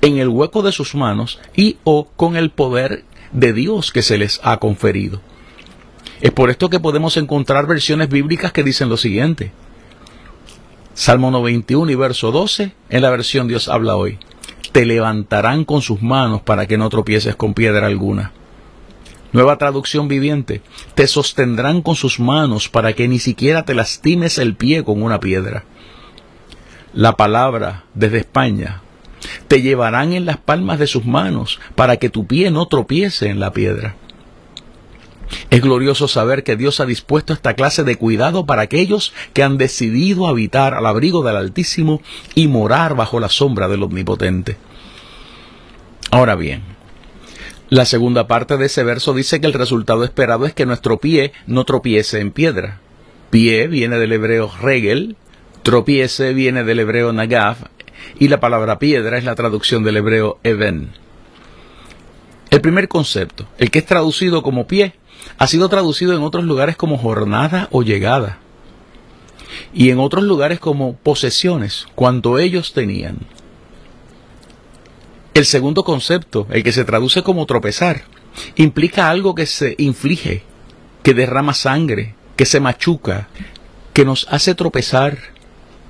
en 0.00 0.18
el 0.18 0.28
hueco 0.28 0.62
de 0.62 0.72
sus 0.72 0.94
manos 0.94 1.40
y 1.54 1.76
o 1.84 2.08
con 2.16 2.36
el 2.36 2.50
poder 2.50 3.04
de 3.32 3.52
Dios 3.52 3.92
que 3.92 4.02
se 4.02 4.18
les 4.18 4.40
ha 4.42 4.58
conferido. 4.58 5.20
Es 6.20 6.30
por 6.30 6.50
esto 6.50 6.70
que 6.70 6.80
podemos 6.80 7.16
encontrar 7.16 7.66
versiones 7.66 8.08
bíblicas 8.08 8.52
que 8.52 8.62
dicen 8.62 8.88
lo 8.88 8.96
siguiente. 8.96 9.52
Salmo 10.94 11.30
91 11.30 11.90
y 11.90 11.94
verso 11.96 12.30
12, 12.30 12.72
en 12.88 13.02
la 13.02 13.10
versión 13.10 13.48
Dios 13.48 13.68
habla 13.68 13.96
hoy. 13.96 14.18
Te 14.74 14.84
levantarán 14.84 15.64
con 15.64 15.80
sus 15.80 16.02
manos 16.02 16.42
para 16.42 16.66
que 16.66 16.76
no 16.76 16.90
tropieces 16.90 17.34
con 17.34 17.54
piedra 17.54 17.86
alguna. 17.86 18.32
Nueva 19.32 19.56
traducción 19.56 20.08
viviente. 20.08 20.60
Te 20.94 21.06
sostendrán 21.06 21.80
con 21.80 21.94
sus 21.94 22.20
manos 22.20 22.68
para 22.68 22.92
que 22.92 23.08
ni 23.08 23.18
siquiera 23.18 23.64
te 23.64 23.74
lastimes 23.74 24.36
el 24.36 24.54
pie 24.54 24.84
con 24.84 25.02
una 25.02 25.18
piedra 25.18 25.64
la 26.94 27.16
palabra 27.16 27.84
desde 27.94 28.18
España. 28.18 28.80
Te 29.48 29.62
llevarán 29.62 30.12
en 30.12 30.26
las 30.26 30.36
palmas 30.36 30.78
de 30.78 30.86
sus 30.86 31.04
manos 31.04 31.58
para 31.74 31.96
que 31.96 32.08
tu 32.08 32.26
pie 32.26 32.50
no 32.50 32.66
tropiece 32.66 33.28
en 33.28 33.40
la 33.40 33.52
piedra. 33.52 33.96
Es 35.50 35.60
glorioso 35.60 36.08
saber 36.08 36.44
que 36.44 36.56
Dios 36.56 36.80
ha 36.80 36.86
dispuesto 36.86 37.32
esta 37.32 37.54
clase 37.54 37.84
de 37.84 37.96
cuidado 37.96 38.46
para 38.46 38.62
aquellos 38.62 39.12
que 39.32 39.42
han 39.42 39.58
decidido 39.58 40.26
habitar 40.26 40.74
al 40.74 40.86
abrigo 40.86 41.22
del 41.22 41.36
Altísimo 41.36 42.02
y 42.34 42.48
morar 42.48 42.96
bajo 42.96 43.20
la 43.20 43.28
sombra 43.28 43.68
del 43.68 43.82
Omnipotente. 43.82 44.56
Ahora 46.10 46.34
bien, 46.34 46.62
la 47.70 47.84
segunda 47.84 48.26
parte 48.26 48.56
de 48.56 48.66
ese 48.66 48.84
verso 48.84 49.14
dice 49.14 49.40
que 49.40 49.46
el 49.46 49.52
resultado 49.52 50.04
esperado 50.04 50.46
es 50.46 50.54
que 50.54 50.66
nuestro 50.66 50.98
pie 50.98 51.32
no 51.46 51.64
tropiece 51.64 52.20
en 52.20 52.30
piedra. 52.30 52.80
Pie 53.30 53.66
viene 53.68 53.98
del 53.98 54.12
hebreo 54.12 54.50
regel, 54.60 55.16
Tropiece 55.64 56.34
viene 56.34 56.62
del 56.62 56.80
hebreo 56.80 57.10
nagav 57.14 57.56
y 58.18 58.28
la 58.28 58.38
palabra 58.38 58.78
piedra 58.78 59.16
es 59.16 59.24
la 59.24 59.34
traducción 59.34 59.82
del 59.82 59.96
hebreo 59.96 60.38
even. 60.44 60.90
El 62.50 62.60
primer 62.60 62.86
concepto, 62.86 63.46
el 63.56 63.70
que 63.70 63.78
es 63.78 63.86
traducido 63.86 64.42
como 64.42 64.66
pie, 64.66 64.92
ha 65.38 65.46
sido 65.46 65.68
traducido 65.68 66.14
en 66.14 66.22
otros 66.22 66.44
lugares 66.44 66.76
como 66.76 66.98
jornada 66.98 67.68
o 67.70 67.82
llegada 67.82 68.38
y 69.72 69.90
en 69.90 69.98
otros 69.98 70.24
lugares 70.24 70.60
como 70.60 70.96
posesiones, 70.96 71.86
cuanto 71.94 72.38
ellos 72.38 72.72
tenían. 72.72 73.18
El 75.34 75.46
segundo 75.46 75.82
concepto, 75.82 76.46
el 76.50 76.62
que 76.62 76.72
se 76.72 76.84
traduce 76.84 77.22
como 77.22 77.46
tropezar, 77.46 78.04
implica 78.56 79.10
algo 79.10 79.34
que 79.34 79.46
se 79.46 79.74
inflige, 79.78 80.42
que 81.02 81.14
derrama 81.14 81.54
sangre, 81.54 82.14
que 82.36 82.46
se 82.46 82.60
machuca, 82.60 83.28
que 83.92 84.04
nos 84.04 84.26
hace 84.30 84.54
tropezar, 84.54 85.18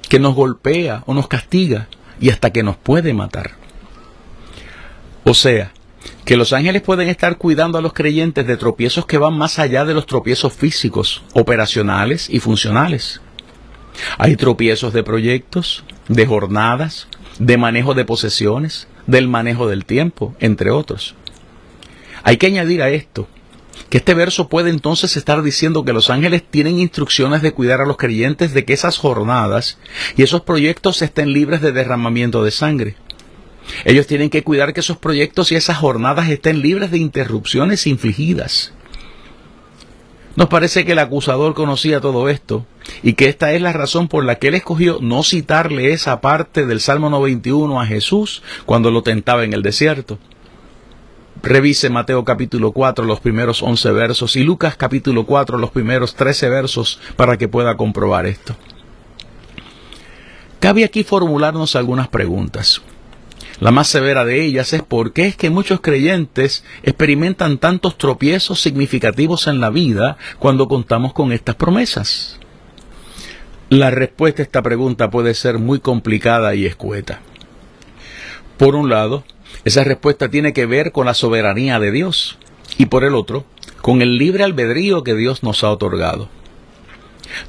que 0.08 0.18
nos 0.18 0.34
golpea 0.34 1.02
o 1.06 1.14
nos 1.14 1.28
castiga 1.28 1.88
y 2.20 2.30
hasta 2.30 2.50
que 2.50 2.62
nos 2.62 2.76
puede 2.76 3.12
matar. 3.12 3.52
O 5.24 5.34
sea, 5.34 5.72
que 6.24 6.36
los 6.36 6.52
ángeles 6.52 6.82
pueden 6.82 7.08
estar 7.08 7.36
cuidando 7.36 7.78
a 7.78 7.82
los 7.82 7.92
creyentes 7.92 8.46
de 8.46 8.56
tropiezos 8.56 9.06
que 9.06 9.18
van 9.18 9.36
más 9.36 9.58
allá 9.58 9.84
de 9.84 9.94
los 9.94 10.06
tropiezos 10.06 10.52
físicos, 10.52 11.22
operacionales 11.34 12.28
y 12.30 12.40
funcionales. 12.40 13.20
Hay 14.18 14.36
tropiezos 14.36 14.92
de 14.92 15.02
proyectos, 15.02 15.84
de 16.08 16.26
jornadas, 16.26 17.08
de 17.38 17.56
manejo 17.58 17.94
de 17.94 18.04
posesiones, 18.04 18.88
del 19.06 19.28
manejo 19.28 19.68
del 19.68 19.84
tiempo, 19.84 20.34
entre 20.40 20.70
otros. 20.70 21.14
Hay 22.22 22.38
que 22.38 22.46
añadir 22.46 22.82
a 22.82 22.90
esto 22.90 23.28
que 23.90 23.98
este 23.98 24.14
verso 24.14 24.48
puede 24.48 24.70
entonces 24.70 25.16
estar 25.16 25.42
diciendo 25.42 25.84
que 25.84 25.92
los 25.92 26.10
ángeles 26.10 26.42
tienen 26.48 26.78
instrucciones 26.78 27.42
de 27.42 27.52
cuidar 27.52 27.80
a 27.80 27.86
los 27.86 27.96
creyentes 27.96 28.54
de 28.54 28.64
que 28.64 28.72
esas 28.72 28.98
jornadas 28.98 29.78
y 30.16 30.22
esos 30.22 30.42
proyectos 30.42 31.02
estén 31.02 31.32
libres 31.32 31.60
de 31.60 31.72
derramamiento 31.72 32.42
de 32.42 32.50
sangre. 32.50 32.96
Ellos 33.84 34.06
tienen 34.06 34.30
que 34.30 34.42
cuidar 34.42 34.72
que 34.72 34.80
esos 34.80 34.96
proyectos 34.96 35.52
y 35.52 35.56
esas 35.56 35.78
jornadas 35.78 36.28
estén 36.28 36.60
libres 36.60 36.90
de 36.90 36.98
interrupciones 36.98 37.86
infligidas. 37.86 38.72
Nos 40.36 40.48
parece 40.48 40.84
que 40.84 40.92
el 40.92 40.98
acusador 40.98 41.54
conocía 41.54 42.00
todo 42.00 42.28
esto 42.28 42.66
y 43.02 43.12
que 43.12 43.28
esta 43.28 43.52
es 43.52 43.62
la 43.62 43.72
razón 43.72 44.08
por 44.08 44.24
la 44.24 44.36
que 44.36 44.48
él 44.48 44.54
escogió 44.54 44.98
no 45.00 45.22
citarle 45.22 45.92
esa 45.92 46.20
parte 46.20 46.66
del 46.66 46.80
Salmo 46.80 47.08
91 47.08 47.80
a 47.80 47.86
Jesús 47.86 48.42
cuando 48.66 48.90
lo 48.90 49.02
tentaba 49.02 49.44
en 49.44 49.52
el 49.52 49.62
desierto. 49.62 50.18
Revise 51.40 51.88
Mateo 51.88 52.24
capítulo 52.24 52.72
4 52.72 53.04
los 53.04 53.20
primeros 53.20 53.62
11 53.62 53.92
versos 53.92 54.34
y 54.34 54.42
Lucas 54.42 54.76
capítulo 54.76 55.24
4 55.24 55.58
los 55.58 55.70
primeros 55.70 56.14
13 56.16 56.48
versos 56.48 56.98
para 57.16 57.36
que 57.36 57.48
pueda 57.48 57.76
comprobar 57.76 58.26
esto. 58.26 58.56
Cabe 60.58 60.84
aquí 60.84 61.04
formularnos 61.04 61.76
algunas 61.76 62.08
preguntas. 62.08 62.80
La 63.60 63.70
más 63.70 63.86
severa 63.86 64.24
de 64.24 64.44
ellas 64.44 64.72
es 64.72 64.82
por 64.82 65.12
qué 65.12 65.26
es 65.26 65.36
que 65.36 65.50
muchos 65.50 65.80
creyentes 65.80 66.64
experimentan 66.82 67.58
tantos 67.58 67.96
tropiezos 67.96 68.60
significativos 68.60 69.46
en 69.46 69.60
la 69.60 69.70
vida 69.70 70.16
cuando 70.38 70.66
contamos 70.66 71.12
con 71.12 71.32
estas 71.32 71.54
promesas. 71.54 72.40
La 73.68 73.90
respuesta 73.90 74.42
a 74.42 74.44
esta 74.44 74.62
pregunta 74.62 75.10
puede 75.10 75.34
ser 75.34 75.58
muy 75.58 75.78
complicada 75.78 76.54
y 76.54 76.66
escueta. 76.66 77.20
Por 78.56 78.74
un 78.74 78.90
lado, 78.90 79.24
esa 79.64 79.84
respuesta 79.84 80.28
tiene 80.28 80.52
que 80.52 80.66
ver 80.66 80.92
con 80.92 81.06
la 81.06 81.14
soberanía 81.14 81.78
de 81.78 81.90
Dios 81.90 82.38
y 82.76 82.86
por 82.86 83.04
el 83.04 83.14
otro, 83.14 83.44
con 83.80 84.02
el 84.02 84.18
libre 84.18 84.44
albedrío 84.44 85.04
que 85.04 85.14
Dios 85.14 85.42
nos 85.42 85.62
ha 85.64 85.70
otorgado. 85.70 86.28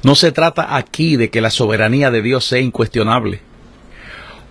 No 0.02 0.14
se 0.14 0.32
trata 0.32 0.76
aquí 0.76 1.16
de 1.16 1.30
que 1.30 1.40
la 1.40 1.50
soberanía 1.50 2.10
de 2.10 2.22
Dios 2.22 2.44
sea 2.44 2.60
incuestionable. 2.60 3.40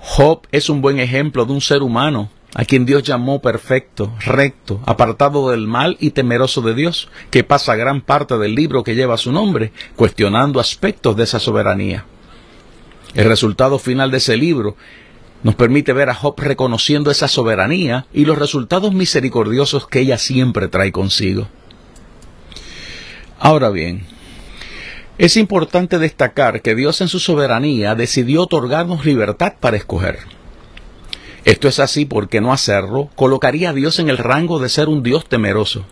Job 0.08 0.48
es 0.52 0.70
un 0.70 0.82
buen 0.82 1.00
ejemplo 1.00 1.46
de 1.46 1.54
un 1.54 1.62
ser 1.62 1.82
humano 1.82 2.30
a 2.54 2.64
quien 2.64 2.86
Dios 2.86 3.02
llamó 3.02 3.42
perfecto, 3.42 4.14
recto, 4.24 4.80
apartado 4.86 5.50
del 5.50 5.68
mal 5.68 5.98
y 6.00 6.12
temeroso 6.12 6.62
de 6.62 6.76
Dios, 6.76 7.10
que 7.32 7.44
pasa 7.44 7.76
gran 7.76 8.02
parte 8.02 8.38
del 8.38 8.54
libro 8.54 8.84
que 8.84 8.94
lleva 8.94 9.18
su 9.18 9.32
nombre 9.32 9.74
cuestionando 9.96 10.60
aspectos 10.60 11.18
de 11.18 11.24
esa 11.24 11.40
soberanía. 11.40 12.06
El 13.16 13.26
resultado 13.26 13.80
final 13.80 14.12
de 14.12 14.18
ese 14.18 14.38
libro 14.38 14.78
nos 15.42 15.56
permite 15.56 15.92
ver 15.92 16.12
a 16.12 16.14
Job 16.14 16.36
reconociendo 16.38 17.10
esa 17.10 17.28
soberanía 17.28 18.06
y 18.14 18.26
los 18.26 18.38
resultados 18.38 18.94
misericordiosos 18.94 19.88
que 19.88 20.02
ella 20.02 20.20
siempre 20.20 20.68
trae 20.68 20.92
consigo. 20.92 21.48
Ahora 23.40 23.70
bien, 23.70 24.06
es 25.18 25.38
importante 25.38 25.98
destacar 25.98 26.62
que 26.62 26.76
Dios 26.76 27.00
en 27.00 27.08
su 27.08 27.20
soberanía 27.20 27.96
decidió 27.96 28.44
otorgarnos 28.44 29.06
libertad 29.06 29.54
para 29.60 29.78
escoger. 29.78 30.20
Esto 31.46 31.68
es 31.68 31.80
así 31.80 32.06
porque 32.06 32.42
no 32.42 32.52
hacerlo 32.52 33.10
colocaría 33.16 33.70
a 33.70 33.74
Dios 33.74 34.00
en 34.00 34.10
el 34.10 34.18
rango 34.18 34.60
de 34.60 34.68
ser 34.68 34.90
un 34.90 35.04
Dios 35.04 35.30
temeroso. 35.30 35.86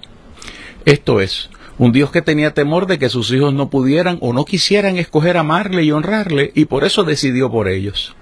Esto 0.83 1.21
es, 1.21 1.49
un 1.77 1.93
Dios 1.93 2.11
que 2.11 2.21
tenía 2.21 2.53
temor 2.53 2.85
de 2.85 2.99
que 2.99 3.07
sus 3.07 3.31
hijos 3.31 3.53
no 3.53 3.69
pudieran 3.69 4.17
o 4.19 4.33
no 4.33 4.43
quisieran 4.43 4.97
escoger 4.97 5.37
amarle 5.37 5.83
y 5.83 5.91
honrarle 5.91 6.51
y 6.53 6.65
por 6.65 6.83
eso 6.83 7.03
decidió 7.03 7.49
por 7.49 7.69
ellos. 7.69 8.15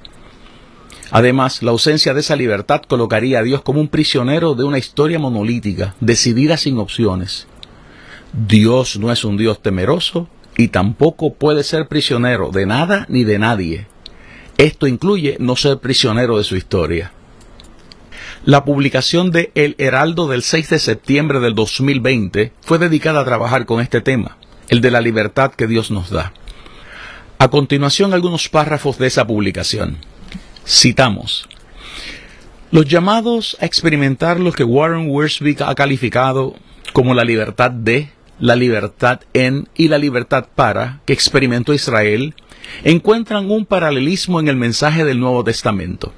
Además, 1.10 1.64
la 1.64 1.72
ausencia 1.72 2.14
de 2.14 2.20
esa 2.20 2.36
libertad 2.36 2.84
colocaría 2.88 3.40
a 3.40 3.44
Dios 3.44 3.64
como 3.64 3.82
un 3.82 3.88
prisionero 3.88 4.54
de 4.54 4.64
una 4.66 4.78
historia 4.78 5.20
monolítica, 5.20 5.96
decidida 6.00 6.58
sin 6.58 6.78
opciones. 6.78 7.48
Dios 8.34 8.98
no 8.98 9.12
es 9.12 9.26
un 9.26 9.36
Dios 9.36 9.62
temeroso 9.62 10.30
y 10.58 10.70
tampoco 10.70 11.34
puede 11.34 11.64
ser 11.64 11.88
prisionero 11.88 12.52
de 12.52 12.66
nada 12.66 13.06
ni 13.10 13.24
de 13.24 13.40
nadie. 13.40 13.88
Esto 14.58 14.88
incluye 14.88 15.38
no 15.40 15.56
ser 15.56 15.80
prisionero 15.80 16.38
de 16.38 16.44
su 16.44 16.56
historia. 16.56 17.12
La 18.44 18.66
publicación 18.66 19.32
de 19.32 19.52
El 19.56 19.76
Heraldo 19.78 20.28
del 20.28 20.42
6 20.42 20.70
de 20.70 20.80
septiembre 20.80 21.40
del 21.40 21.54
2020 21.54 22.52
fue 22.62 22.80
dedicada 22.80 23.22
a 23.22 23.26
trabajar 23.26 23.66
con 23.66 23.82
este 23.82 24.02
tema, 24.02 24.38
el 24.70 24.82
de 24.82 24.92
la 24.92 25.02
libertad 25.02 25.52
que 25.52 25.68
Dios 25.68 25.92
nos 25.92 26.10
da. 26.10 26.34
A 27.38 27.50
continuación 27.50 28.14
algunos 28.14 28.50
párrafos 28.50 28.98
de 28.98 29.08
esa 29.08 29.26
publicación. 29.26 29.98
Citamos. 30.66 31.48
Los 32.72 32.86
llamados 32.86 33.58
a 33.60 33.66
experimentar 33.66 34.40
lo 34.40 34.52
que 34.52 34.64
Warren 34.64 35.08
Wiersbe 35.10 35.58
ha 35.66 35.76
calificado 35.76 36.56
como 36.94 37.14
la 37.14 37.24
libertad 37.24 37.72
de, 37.72 38.10
la 38.42 38.56
libertad 38.56 39.22
en 39.34 39.70
y 39.76 39.88
la 39.88 40.00
libertad 40.00 40.48
para 40.56 41.00
que 41.06 41.14
experimentó 41.14 41.74
Israel 41.74 42.34
encuentran 42.84 43.50
un 43.52 43.66
paralelismo 43.66 44.40
en 44.40 44.48
el 44.48 44.56
mensaje 44.56 45.06
del 45.06 45.20
Nuevo 45.20 45.44
Testamento. 45.44 46.12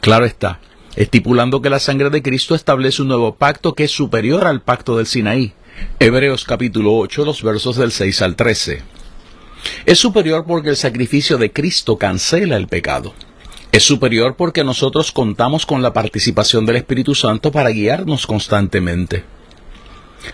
Claro 0.00 0.24
está, 0.24 0.60
estipulando 0.96 1.60
que 1.60 1.70
la 1.70 1.78
sangre 1.78 2.08
de 2.08 2.22
Cristo 2.22 2.54
establece 2.54 3.02
un 3.02 3.08
nuevo 3.08 3.34
pacto 3.34 3.74
que 3.74 3.84
es 3.84 3.90
superior 3.90 4.46
al 4.46 4.62
pacto 4.62 4.96
del 4.96 5.06
Sinaí. 5.06 5.52
Hebreos 6.00 6.44
capítulo 6.44 6.96
8, 6.96 7.24
los 7.24 7.42
versos 7.42 7.76
del 7.76 7.92
6 7.92 8.22
al 8.22 8.34
13. 8.34 8.82
Es 9.84 9.98
superior 9.98 10.44
porque 10.46 10.70
el 10.70 10.76
sacrificio 10.76 11.36
de 11.36 11.52
Cristo 11.52 11.98
cancela 11.98 12.56
el 12.56 12.66
pecado. 12.66 13.12
Es 13.72 13.82
superior 13.82 14.36
porque 14.36 14.64
nosotros 14.64 15.12
contamos 15.12 15.66
con 15.66 15.82
la 15.82 15.92
participación 15.92 16.64
del 16.64 16.76
Espíritu 16.76 17.14
Santo 17.14 17.52
para 17.52 17.68
guiarnos 17.70 18.26
constantemente. 18.26 19.24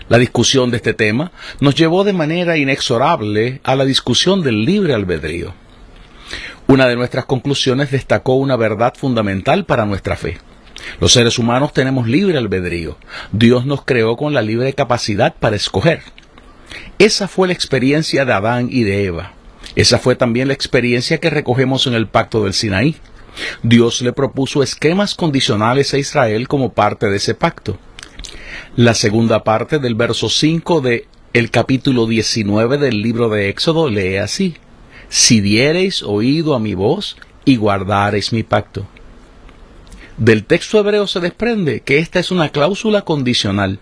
La 0.09 0.17
discusión 0.17 0.71
de 0.71 0.77
este 0.77 0.93
tema 0.93 1.31
nos 1.59 1.75
llevó 1.75 2.03
de 2.03 2.13
manera 2.13 2.57
inexorable 2.57 3.61
a 3.63 3.75
la 3.75 3.85
discusión 3.85 4.41
del 4.41 4.65
libre 4.65 4.93
albedrío. 4.93 5.53
Una 6.67 6.87
de 6.87 6.95
nuestras 6.95 7.25
conclusiones 7.25 7.91
destacó 7.91 8.35
una 8.35 8.55
verdad 8.55 8.93
fundamental 8.97 9.65
para 9.65 9.85
nuestra 9.85 10.15
fe. 10.15 10.39
Los 10.99 11.13
seres 11.13 11.37
humanos 11.37 11.73
tenemos 11.73 12.07
libre 12.07 12.37
albedrío. 12.37 12.97
Dios 13.31 13.65
nos 13.65 13.83
creó 13.85 14.17
con 14.17 14.33
la 14.33 14.41
libre 14.41 14.73
capacidad 14.73 15.35
para 15.35 15.55
escoger. 15.55 16.01
Esa 16.97 17.27
fue 17.27 17.47
la 17.47 17.53
experiencia 17.53 18.25
de 18.25 18.33
Adán 18.33 18.67
y 18.71 18.83
de 18.83 19.05
Eva. 19.05 19.33
Esa 19.75 19.99
fue 19.99 20.15
también 20.15 20.47
la 20.47 20.53
experiencia 20.53 21.19
que 21.19 21.29
recogemos 21.29 21.85
en 21.87 21.93
el 21.93 22.07
pacto 22.07 22.43
del 22.43 22.53
Sinaí. 22.53 22.95
Dios 23.61 24.01
le 24.01 24.13
propuso 24.13 24.63
esquemas 24.63 25.15
condicionales 25.15 25.93
a 25.93 25.97
Israel 25.97 26.47
como 26.47 26.73
parte 26.73 27.07
de 27.07 27.17
ese 27.17 27.35
pacto. 27.35 27.77
La 28.75 28.93
segunda 28.93 29.43
parte 29.43 29.79
del 29.79 29.95
verso 29.95 30.29
5 30.29 30.81
de 30.81 31.07
el 31.33 31.51
capítulo 31.51 32.07
19 32.07 32.77
del 32.77 33.01
libro 33.01 33.29
de 33.29 33.49
Éxodo 33.49 33.89
lee 33.89 34.17
así: 34.17 34.55
Si 35.09 35.41
diereis 35.41 36.03
oído 36.03 36.55
a 36.55 36.59
mi 36.59 36.73
voz 36.73 37.17
y 37.45 37.57
guardareis 37.57 38.33
mi 38.33 38.43
pacto. 38.43 38.87
Del 40.17 40.45
texto 40.45 40.79
hebreo 40.79 41.07
se 41.07 41.19
desprende 41.19 41.81
que 41.81 41.99
esta 41.99 42.19
es 42.19 42.31
una 42.31 42.49
cláusula 42.49 43.01
condicional. 43.01 43.79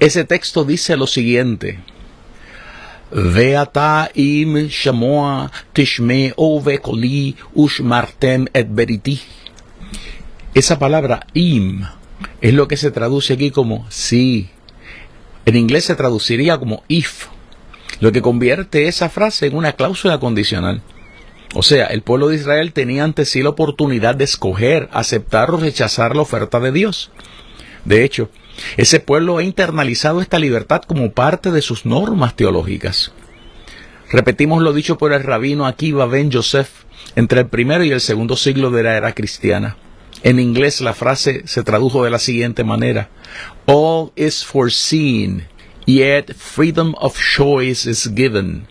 Ese 0.00 0.24
texto 0.24 0.64
dice 0.64 0.96
lo 0.96 1.06
siguiente: 1.06 1.80
Veata 3.10 4.10
im 4.14 4.68
shamoa 4.68 5.52
ushmartem 7.54 8.46
et 8.52 8.66
beriti. 8.68 9.20
Esa 10.52 10.78
palabra 10.78 11.26
im 11.34 11.86
es 12.40 12.54
lo 12.54 12.68
que 12.68 12.76
se 12.76 12.90
traduce 12.90 13.34
aquí 13.34 13.50
como 13.50 13.86
sí. 13.88 14.50
En 15.44 15.56
inglés 15.56 15.84
se 15.84 15.94
traduciría 15.94 16.58
como 16.58 16.82
if, 16.88 17.26
lo 18.00 18.12
que 18.12 18.22
convierte 18.22 18.88
esa 18.88 19.08
frase 19.08 19.46
en 19.46 19.56
una 19.56 19.72
cláusula 19.72 20.18
condicional. 20.18 20.82
O 21.54 21.62
sea, 21.62 21.86
el 21.86 22.02
pueblo 22.02 22.28
de 22.28 22.36
Israel 22.36 22.72
tenía 22.72 23.04
ante 23.04 23.24
sí 23.24 23.42
la 23.42 23.50
oportunidad 23.50 24.14
de 24.14 24.24
escoger, 24.24 24.88
aceptar 24.92 25.50
o 25.50 25.56
rechazar 25.56 26.16
la 26.16 26.22
oferta 26.22 26.60
de 26.60 26.72
Dios. 26.72 27.10
De 27.84 28.04
hecho, 28.04 28.30
ese 28.76 29.00
pueblo 29.00 29.38
ha 29.38 29.42
internalizado 29.42 30.20
esta 30.20 30.38
libertad 30.38 30.82
como 30.82 31.12
parte 31.12 31.52
de 31.52 31.62
sus 31.62 31.86
normas 31.86 32.34
teológicas. 32.34 33.12
Repetimos 34.10 34.62
lo 34.62 34.72
dicho 34.72 34.98
por 34.98 35.12
el 35.12 35.22
rabino 35.22 35.66
Akiva 35.66 36.06
ben 36.06 36.30
Yosef 36.30 36.84
entre 37.14 37.40
el 37.40 37.46
primero 37.46 37.84
y 37.84 37.90
el 37.90 38.00
segundo 38.00 38.36
siglo 38.36 38.70
de 38.70 38.82
la 38.82 38.96
era 38.96 39.14
cristiana. 39.14 39.76
En 40.22 40.40
inglés 40.40 40.80
la 40.80 40.94
frase 40.94 41.42
se 41.46 41.62
tradujo 41.62 42.04
de 42.04 42.10
la 42.10 42.18
siguiente 42.18 42.64
manera: 42.64 43.10
All 43.66 44.12
is 44.16 44.44
foreseen, 44.44 45.46
yet 45.86 46.32
freedom 46.34 46.94
of 46.98 47.18
choice 47.18 47.88
is 47.88 48.10
given. 48.14 48.66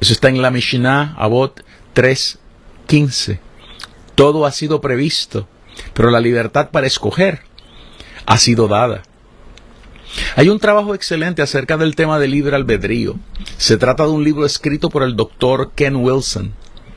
Eso 0.00 0.12
está 0.12 0.28
en 0.28 0.42
la 0.42 0.50
Mishnah 0.50 1.14
Abot 1.18 1.64
3.15. 1.94 3.38
Todo 4.14 4.44
ha 4.46 4.52
sido 4.52 4.80
previsto, 4.80 5.48
pero 5.94 6.10
la 6.10 6.20
libertad 6.20 6.70
para 6.70 6.86
escoger 6.86 7.40
ha 8.26 8.36
sido 8.38 8.68
dada. 8.68 9.02
Hay 10.36 10.48
un 10.48 10.58
trabajo 10.58 10.94
excelente 10.94 11.42
acerca 11.42 11.76
del 11.76 11.94
tema 11.94 12.18
del 12.18 12.30
libre 12.30 12.56
albedrío. 12.56 13.16
Se 13.56 13.76
trata 13.76 14.04
de 14.04 14.10
un 14.10 14.24
libro 14.24 14.46
escrito 14.46 14.90
por 14.90 15.02
el 15.02 15.16
doctor 15.16 15.72
Ken 15.74 15.96
Wilson. 15.96 16.54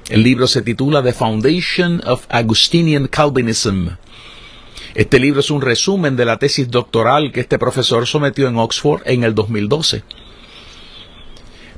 El 0.10 0.24
libro 0.24 0.48
se 0.48 0.63
titula 0.63 1.04
The 1.04 1.13
Foundation 1.13 2.02
of 2.04 2.26
Augustinian 2.30 3.06
Calvinism. 3.08 3.89
Este 4.95 5.19
libro 5.19 5.41
es 5.41 5.52
un 5.52 5.62
resumen 5.62 6.15
de 6.15 6.26
la 6.26 6.38
tesis 6.39 6.72
doctoral 6.72 7.32
que 7.32 7.41
este 7.41 7.60
profesor 7.60 8.08
sometió 8.08 8.48
en 8.48 8.58
Oxford 8.58 9.04
en 9.06 9.24
el 9.24 9.36
2012. 9.36 10.02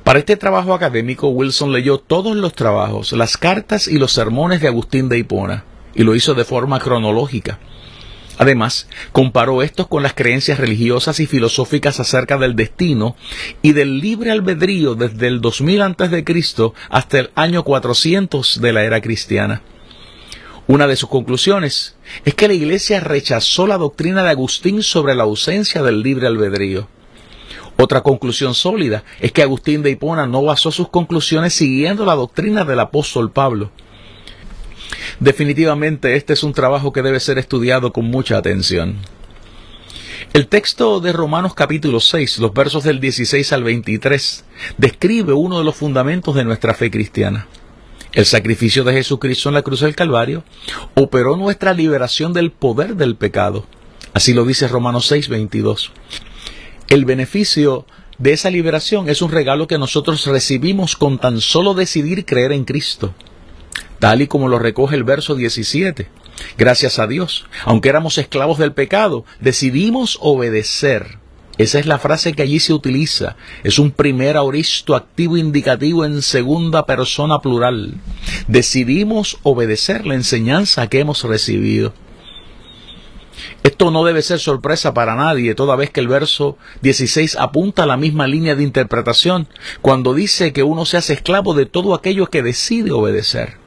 Para 0.06 0.20
este 0.20 0.38
trabajo 0.38 0.74
académico, 0.74 1.28
Wilson 1.28 1.74
leyó 1.74 1.98
todos 1.98 2.38
los 2.38 2.54
trabajos, 2.54 3.12
las 3.12 3.36
cartas 3.36 3.90
y 3.90 3.98
los 3.98 4.14
sermones 4.14 4.62
de 4.62 4.70
Agustín 4.70 5.10
de 5.10 5.18
Hipona, 5.18 5.66
y 5.94 6.04
lo 6.04 6.16
hizo 6.16 6.34
de 6.34 6.46
forma 6.46 6.80
cronológica. 6.80 7.60
Además, 8.38 8.88
comparó 9.12 9.62
estos 9.62 9.88
con 9.88 10.04
las 10.04 10.14
creencias 10.14 10.60
religiosas 10.60 11.20
y 11.20 11.28
filosóficas 11.28 12.00
acerca 12.00 12.38
del 12.38 12.56
destino 12.56 13.16
y 13.62 13.74
del 13.74 14.00
libre 14.00 14.32
albedrío 14.32 14.96
desde 14.96 15.28
el 15.28 15.42
2000 15.42 15.82
a.C. 15.82 16.24
hasta 16.90 17.20
el 17.20 17.32
año 17.36 17.64
400 17.64 18.62
de 18.62 18.74
la 18.74 18.84
era 18.84 19.02
cristiana. 19.02 19.62
Una 20.68 20.88
de 20.88 20.96
sus 20.96 21.10
conclusiones 21.10 21.96
es 22.24 22.34
que 22.34 22.48
la 22.48 22.54
Iglesia 22.54 23.00
rechazó 23.00 23.68
la 23.68 23.78
doctrina 23.78 24.24
de 24.24 24.30
Agustín 24.30 24.84
sobre 24.84 25.16
la 25.16 25.24
ausencia 25.24 25.84
del 25.84 26.02
libre 26.02 26.28
albedrío. 26.28 26.88
Otra 27.78 28.02
conclusión 28.02 28.54
sólida 28.54 29.04
es 29.20 29.32
que 29.32 29.42
Agustín 29.42 29.82
de 29.82 29.90
Hipona 29.90 30.28
no 30.28 30.44
basó 30.44 30.72
sus 30.72 30.90
conclusiones 30.90 31.54
siguiendo 31.54 32.06
la 32.06 32.16
doctrina 32.16 32.64
del 32.64 32.80
apóstol 32.80 33.32
Pablo. 33.32 33.72
Definitivamente 35.22 36.16
este 36.16 36.34
es 36.34 36.42
un 36.42 36.52
trabajo 36.52 36.92
que 36.92 37.04
debe 37.04 37.20
ser 37.20 37.38
estudiado 37.38 37.94
con 37.94 38.06
mucha 38.06 38.38
atención. 38.38 38.96
El 40.34 40.48
texto 40.48 41.00
de 41.00 41.14
Romanos 41.14 41.54
capítulo 41.54 42.00
6, 42.00 42.40
los 42.40 42.52
versos 42.56 42.84
del 42.84 43.00
16 43.00 43.54
al 43.54 43.64
23, 43.64 44.46
describe 44.80 45.34
uno 45.34 45.60
de 45.60 45.64
los 45.64 45.76
fundamentos 45.76 46.34
de 46.34 46.44
nuestra 46.44 46.74
fe 46.74 46.90
cristiana. 46.90 47.48
El 48.14 48.26
sacrificio 48.26 48.84
de 48.84 48.94
Jesucristo 48.94 49.50
en 49.50 49.54
la 49.54 49.62
cruz 49.62 49.82
del 49.82 49.96
Calvario 49.96 50.44
operó 50.96 51.38
nuestra 51.38 51.76
liberación 51.76 52.34
del 52.34 52.50
poder 52.50 52.96
del 52.96 53.16
pecado. 53.16 53.68
Así 54.16 54.34
lo 54.34 54.44
dice 54.44 54.68
Romanos 54.68 55.06
6, 55.06 55.30
22. 55.30 55.92
El 56.88 57.06
beneficio 57.06 57.86
de 58.18 58.34
esa 58.34 58.50
liberación 58.50 59.08
es 59.08 59.22
un 59.22 59.30
regalo 59.30 59.68
que 59.68 59.78
nosotros 59.78 60.26
recibimos 60.26 60.96
con 60.96 61.20
tan 61.20 61.42
solo 61.42 61.76
decidir 61.76 62.26
creer 62.26 62.54
en 62.54 62.66
Cristo, 62.66 63.14
tal 64.02 64.24
y 64.24 64.28
como 64.28 64.50
lo 64.50 64.58
recoge 64.58 64.96
el 64.96 65.04
verso 65.04 65.36
17. 65.36 66.10
Gracias 66.58 66.98
a 66.98 67.06
Dios, 67.06 67.46
aunque 67.66 67.88
éramos 67.88 68.18
esclavos 68.18 68.58
del 68.58 68.74
pecado, 68.74 69.26
decidimos 69.40 70.18
obedecer. 70.22 71.20
Esa 71.60 71.78
es 71.78 71.86
la 71.86 72.00
frase 72.00 72.34
que 72.34 72.42
allí 72.42 72.60
se 72.60 72.74
utiliza. 72.74 73.36
Es 73.64 73.78
un 73.78 73.92
primer 73.92 74.38
auristo 74.38 74.96
activo 74.96 75.38
indicativo 75.38 76.04
en 76.04 76.24
segunda 76.24 76.88
persona 76.88 77.40
plural. 77.40 77.94
Decidimos 78.48 79.38
obedecer 79.44 80.08
la 80.08 80.16
enseñanza 80.16 80.88
que 80.88 81.00
hemos 81.00 81.24
recibido. 81.24 81.94
Esto 83.62 83.92
no 83.92 84.04
debe 84.04 84.24
ser 84.24 84.40
sorpresa 84.40 84.96
para 84.96 85.16
nadie, 85.16 85.54
toda 85.54 85.76
vez 85.76 85.92
que 85.92 86.00
el 86.00 86.08
verso 86.08 86.58
16 86.82 87.36
apunta 87.36 87.84
a 87.84 87.88
la 87.88 87.98
misma 87.98 88.26
línea 88.26 88.56
de 88.56 88.64
interpretación, 88.64 89.48
cuando 89.82 90.16
dice 90.16 90.54
que 90.54 90.64
uno 90.64 90.86
se 90.86 90.98
hace 90.98 91.14
esclavo 91.14 91.54
de 91.54 91.68
todo 91.68 91.94
aquello 91.94 92.26
que 92.28 92.42
decide 92.42 92.92
obedecer. 92.92 93.61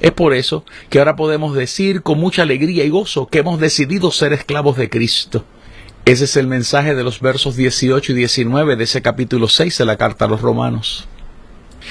Es 0.00 0.12
por 0.12 0.32
eso 0.32 0.64
que 0.88 0.98
ahora 0.98 1.16
podemos 1.16 1.54
decir 1.54 2.02
con 2.02 2.18
mucha 2.18 2.42
alegría 2.42 2.84
y 2.84 2.88
gozo 2.88 3.26
que 3.26 3.38
hemos 3.38 3.60
decidido 3.60 4.10
ser 4.10 4.32
esclavos 4.32 4.76
de 4.76 4.88
Cristo. 4.88 5.44
Ese 6.06 6.24
es 6.24 6.36
el 6.36 6.46
mensaje 6.46 6.94
de 6.94 7.04
los 7.04 7.20
versos 7.20 7.56
18 7.56 8.12
y 8.12 8.14
19 8.14 8.76
de 8.76 8.84
ese 8.84 9.02
capítulo 9.02 9.48
6 9.48 9.76
de 9.76 9.84
la 9.84 9.96
carta 9.96 10.24
a 10.24 10.28
los 10.28 10.40
romanos. 10.40 11.06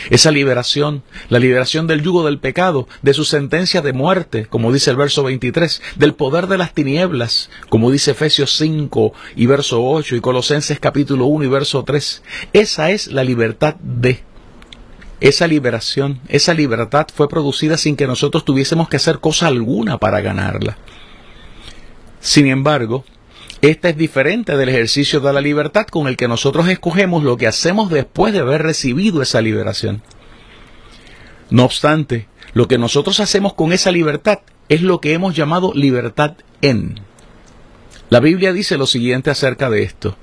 Esa 0.10 0.32
liberación, 0.32 1.04
la 1.30 1.40
liberación 1.40 1.88
del 1.88 2.02
yugo 2.02 2.26
del 2.26 2.40
pecado, 2.40 2.88
de 3.02 3.14
su 3.14 3.26
sentencia 3.26 3.82
de 3.82 3.94
muerte, 3.94 4.46
como 4.46 4.72
dice 4.72 4.92
el 4.92 4.98
verso 4.98 5.24
23, 5.24 5.82
del 5.96 6.14
poder 6.14 6.48
de 6.48 6.58
las 6.58 6.74
tinieblas, 6.74 7.50
como 7.70 7.92
dice 7.92 8.12
Efesios 8.12 8.56
5 8.58 9.14
y 9.36 9.46
verso 9.46 9.84
8 9.84 10.16
y 10.16 10.22
Colosenses 10.22 10.80
capítulo 10.80 11.26
1 11.26 11.46
y 11.46 11.48
verso 11.48 11.84
3. 11.84 12.24
Esa 12.54 12.92
es 12.92 13.08
la 13.08 13.24
libertad 13.24 13.76
de. 13.76 14.24
Esa 15.22 15.48
liberación, 15.48 16.22
esa 16.30 16.54
libertad 16.54 17.08
fue 17.14 17.28
producida 17.28 17.78
sin 17.78 17.96
que 17.96 18.08
nosotros 18.08 18.46
tuviésemos 18.46 18.88
que 18.88 18.98
hacer 18.98 19.20
cosa 19.20 19.48
alguna 19.48 19.98
para 19.98 20.22
ganarla. 20.22 20.78
Sin 22.22 22.48
embargo, 22.48 23.04
esta 23.62 23.90
es 23.90 23.98
diferente 23.98 24.56
del 24.56 24.70
ejercicio 24.70 25.20
de 25.20 25.34
la 25.34 25.42
libertad 25.42 25.88
con 25.88 26.08
el 26.08 26.16
que 26.16 26.30
nosotros 26.30 26.70
escogemos 26.70 27.24
lo 27.24 27.36
que 27.36 27.48
hacemos 27.48 27.90
después 27.90 28.32
de 28.32 28.40
haber 28.40 28.62
recibido 28.64 29.22
esa 29.22 29.42
liberación. 29.42 30.02
No 31.50 31.66
obstante, 31.66 32.30
lo 32.54 32.68
que 32.70 32.78
nosotros 32.78 33.20
hacemos 33.20 33.54
con 33.54 33.74
esa 33.74 33.92
libertad 33.92 34.40
es 34.70 34.82
lo 34.82 35.02
que 35.02 35.14
hemos 35.14 35.36
llamado 35.36 35.74
libertad 35.74 36.36
en. 36.62 37.02
La 38.10 38.22
Biblia 38.22 38.54
dice 38.54 38.78
lo 38.78 38.86
siguiente 38.86 39.30
acerca 39.30 39.70
de 39.70 39.84
esto. 39.84 40.16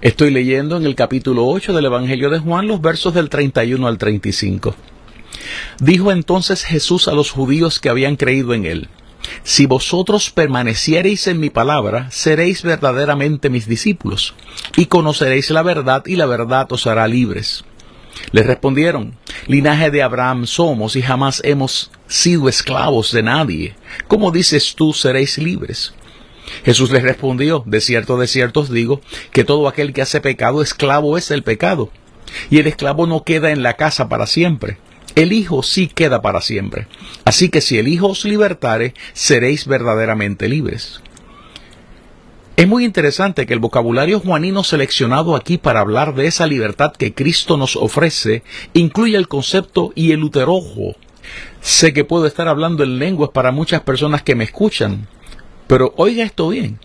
Estoy 0.00 0.30
leyendo 0.30 0.76
en 0.76 0.86
el 0.86 0.94
capítulo 0.94 1.46
8 1.46 1.72
del 1.72 1.86
Evangelio 1.86 2.30
de 2.30 2.38
Juan 2.38 2.66
los 2.66 2.80
versos 2.80 3.14
del 3.14 3.28
31 3.28 3.86
al 3.86 3.98
35. 3.98 4.74
Dijo 5.80 6.12
entonces 6.12 6.64
Jesús 6.64 7.08
a 7.08 7.12
los 7.12 7.30
judíos 7.30 7.80
que 7.80 7.88
habían 7.88 8.16
creído 8.16 8.54
en 8.54 8.64
él, 8.64 8.88
si 9.42 9.66
vosotros 9.66 10.30
permaneciereis 10.30 11.26
en 11.26 11.40
mi 11.40 11.50
palabra, 11.50 12.10
seréis 12.10 12.62
verdaderamente 12.62 13.50
mis 13.50 13.66
discípulos, 13.66 14.34
y 14.76 14.86
conoceréis 14.86 15.50
la 15.50 15.62
verdad, 15.62 16.04
y 16.06 16.16
la 16.16 16.26
verdad 16.26 16.70
os 16.72 16.86
hará 16.86 17.06
libres. 17.08 17.64
Les 18.32 18.46
respondieron, 18.46 19.16
linaje 19.46 19.90
de 19.90 20.02
Abraham 20.02 20.46
somos 20.46 20.96
y 20.96 21.02
jamás 21.02 21.40
hemos 21.44 21.90
sido 22.08 22.48
esclavos 22.48 23.12
de 23.12 23.22
nadie. 23.22 23.76
¿Cómo 24.06 24.30
dices 24.30 24.74
tú 24.74 24.92
seréis 24.92 25.38
libres? 25.38 25.94
Jesús 26.64 26.90
les 26.90 27.02
respondió, 27.02 27.62
de 27.66 27.80
cierto, 27.80 28.18
de 28.18 28.26
cierto 28.26 28.60
os 28.60 28.70
digo, 28.70 29.00
que 29.32 29.44
todo 29.44 29.68
aquel 29.68 29.92
que 29.92 30.02
hace 30.02 30.20
pecado, 30.20 30.62
esclavo 30.62 31.18
es 31.18 31.30
el 31.30 31.42
pecado. 31.42 31.90
Y 32.50 32.58
el 32.58 32.66
esclavo 32.66 33.06
no 33.06 33.24
queda 33.24 33.50
en 33.50 33.62
la 33.62 33.74
casa 33.74 34.08
para 34.08 34.26
siempre. 34.26 34.78
El 35.14 35.32
Hijo 35.32 35.62
sí 35.62 35.88
queda 35.88 36.22
para 36.22 36.40
siempre. 36.40 36.86
Así 37.24 37.48
que 37.48 37.60
si 37.60 37.78
el 37.78 37.88
Hijo 37.88 38.08
os 38.08 38.24
libertare, 38.24 38.94
seréis 39.14 39.66
verdaderamente 39.66 40.48
libres. 40.48 41.00
Es 42.58 42.66
muy 42.66 42.84
interesante 42.84 43.46
que 43.46 43.54
el 43.54 43.60
vocabulario 43.60 44.18
juanino 44.18 44.64
seleccionado 44.64 45.36
aquí 45.36 45.58
para 45.58 45.78
hablar 45.78 46.16
de 46.16 46.26
esa 46.26 46.44
libertad 46.44 46.92
que 46.92 47.14
Cristo 47.14 47.56
nos 47.56 47.76
ofrece 47.76 48.42
incluye 48.74 49.16
el 49.16 49.28
concepto 49.28 49.92
y 49.94 50.10
el 50.10 50.24
uterojo. 50.24 50.96
Sé 51.60 51.92
que 51.92 52.04
puedo 52.04 52.26
estar 52.26 52.48
hablando 52.48 52.82
en 52.82 52.98
lenguas 52.98 53.30
para 53.32 53.52
muchas 53.52 53.82
personas 53.82 54.22
que 54.22 54.34
me 54.34 54.42
escuchan, 54.42 55.06
pero 55.68 55.94
oiga 55.96 56.24
esto 56.24 56.48
bien. 56.48 56.80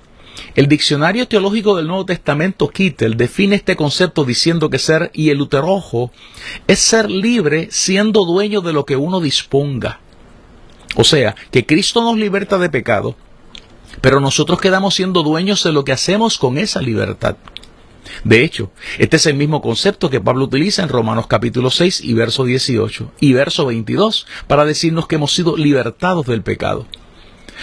El 0.55 0.67
diccionario 0.67 1.27
teológico 1.27 1.75
del 1.75 1.87
Nuevo 1.87 2.05
Testamento, 2.05 2.69
Kittel, 2.69 3.17
define 3.17 3.55
este 3.55 3.75
concepto 3.75 4.23
diciendo 4.23 4.69
que 4.69 4.77
ser 4.77 5.09
y 5.13 5.29
el 5.29 5.41
uterojo 5.41 6.11
es 6.67 6.79
ser 6.79 7.09
libre 7.09 7.69
siendo 7.71 8.25
dueño 8.25 8.61
de 8.61 8.73
lo 8.73 8.85
que 8.85 8.95
uno 8.95 9.19
disponga. 9.19 9.99
O 10.95 11.03
sea, 11.03 11.35
que 11.49 11.65
Cristo 11.65 12.03
nos 12.03 12.17
liberta 12.17 12.59
de 12.59 12.69
pecado, 12.69 13.15
pero 14.01 14.19
nosotros 14.19 14.61
quedamos 14.61 14.93
siendo 14.93 15.23
dueños 15.23 15.63
de 15.63 15.71
lo 15.71 15.83
que 15.83 15.91
hacemos 15.91 16.37
con 16.37 16.57
esa 16.59 16.81
libertad. 16.81 17.35
De 18.23 18.43
hecho, 18.43 18.69
este 18.99 19.17
es 19.17 19.25
el 19.25 19.35
mismo 19.35 19.61
concepto 19.61 20.09
que 20.09 20.21
Pablo 20.21 20.45
utiliza 20.45 20.83
en 20.83 20.89
Romanos 20.89 21.25
capítulo 21.27 21.71
6 21.71 22.01
y 22.01 22.13
verso 22.13 22.43
18 22.43 23.11
y 23.19 23.33
verso 23.33 23.65
22 23.65 24.27
para 24.47 24.65
decirnos 24.65 25.07
que 25.07 25.15
hemos 25.15 25.33
sido 25.33 25.57
libertados 25.57 26.25
del 26.27 26.43
pecado. 26.43 26.85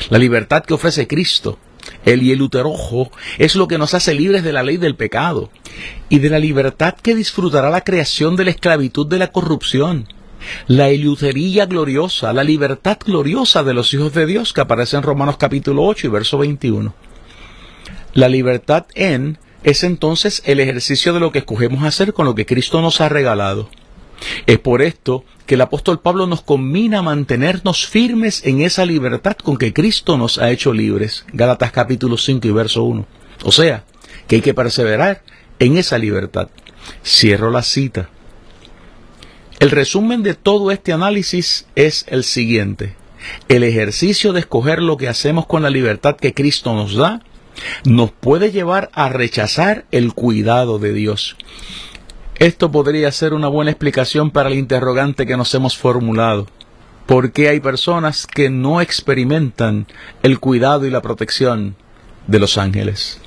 La 0.09 0.19
libertad 0.19 0.65
que 0.65 0.75
ofrece 0.75 1.07
Cristo, 1.07 1.59
el 2.05 2.23
y 2.23 2.33
el 2.33 2.43
uterojo, 2.43 3.11
es 3.39 3.55
lo 3.55 3.69
que 3.69 3.79
nos 3.79 3.95
hace 3.95 4.15
libres 4.15 4.43
de 4.43 4.53
la 4.53 4.63
ley 4.63 4.77
del 4.77 4.97
pecado 4.97 5.51
y 6.09 6.19
de 6.19 6.31
la 6.31 6.39
libertad 6.39 6.95
que 6.95 7.15
disfrutará 7.15 7.71
la 7.71 7.85
creación 7.85 8.37
de 8.37 8.45
la 8.45 8.51
esclavitud 8.51 9.07
de 9.07 9.19
la 9.19 9.33
corrupción 9.33 10.09
la 10.67 10.89
eleutería 10.89 11.67
gloriosa, 11.67 12.33
la 12.33 12.45
libertad 12.45 12.99
gloriosa 13.05 13.63
de 13.63 13.75
los 13.75 13.93
hijos 13.95 14.13
de 14.15 14.27
Dios 14.27 14.53
que 14.53 14.61
aparece 14.61 14.97
en 14.97 15.03
Romanos 15.03 15.37
capítulo 15.37 15.85
8 15.85 16.07
y 16.07 16.11
verso 16.11 16.39
21. 16.39 16.95
La 18.15 18.29
libertad 18.29 18.87
en 18.95 19.39
es 19.63 19.85
entonces 19.85 20.43
el 20.47 20.61
ejercicio 20.61 21.13
de 21.13 21.21
lo 21.21 21.33
que 21.33 21.41
escogemos 21.41 21.85
hacer 21.85 22.13
con 22.13 22.27
lo 22.27 22.35
que 22.35 22.47
Cristo 22.47 22.81
nos 22.81 23.01
ha 23.01 23.09
regalado. 23.09 23.69
Es 24.47 24.59
por 24.59 24.83
esto 24.83 25.25
que 25.47 25.55
el 25.55 25.61
apóstol 25.61 26.01
Pablo 26.01 26.27
nos 26.27 26.43
combina 26.43 26.99
a 26.99 27.03
mantenernos 27.03 27.87
firmes 27.87 28.45
en 28.45 28.63
esa 28.63 28.85
libertad 28.85 29.37
con 29.37 29.57
que 29.57 29.73
Cristo 29.73 30.17
nos 30.17 30.39
ha 30.39 30.51
hecho 30.51 30.73
libres. 30.73 31.25
Gálatas 31.33 31.73
capítulo 31.73 32.17
5 32.17 32.47
y 32.47 32.53
verso 32.53 32.85
1. 32.85 33.07
O 33.45 33.53
sea, 33.53 33.85
que 34.27 34.37
hay 34.37 34.43
que 34.43 34.55
perseverar 34.55 35.23
en 35.59 35.77
esa 35.77 35.99
libertad. 35.99 36.49
Cierro 37.05 37.51
la 37.51 37.63
cita. 37.63 38.09
El 39.59 39.71
resumen 39.71 40.23
de 40.23 40.35
todo 40.35 40.71
este 40.71 40.93
análisis 40.93 41.67
es 41.75 42.07
el 42.09 42.25
siguiente. 42.25 42.95
El 43.49 43.63
ejercicio 43.63 44.33
de 44.33 44.41
escoger 44.41 44.81
lo 44.81 44.97
que 44.97 45.09
hacemos 45.09 45.47
con 45.47 45.63
la 45.63 45.71
libertad 45.71 46.17
que 46.17 46.33
Cristo 46.33 46.75
nos 46.75 46.95
da 46.95 47.23
nos 47.85 48.11
puede 48.11 48.53
llevar 48.53 48.91
a 48.95 49.09
rechazar 49.11 49.85
el 49.91 50.15
cuidado 50.15 50.79
de 50.79 50.93
Dios. 50.93 51.37
Esto 52.41 52.73
podría 52.73 53.13
ser 53.13 53.35
una 53.35 53.49
buena 53.49 53.71
explicación 53.71 54.31
para 54.31 54.49
el 54.49 54.55
interrogante 54.55 55.27
que 55.27 55.37
nos 55.37 55.55
hemos 55.55 55.77
formulado. 55.77 56.47
¿Por 57.05 57.33
qué 57.33 57.51
hay 57.51 57.61
personas 57.61 58.27
que 58.27 58.49
no 58.49 58.81
experimentan 58.81 59.87
el 60.23 60.41
cuidado 60.41 60.87
y 60.87 60.91
la 60.91 61.03
protección 61.03 61.77
de 62.29 62.39
los 62.39 62.57
ángeles? 62.57 63.21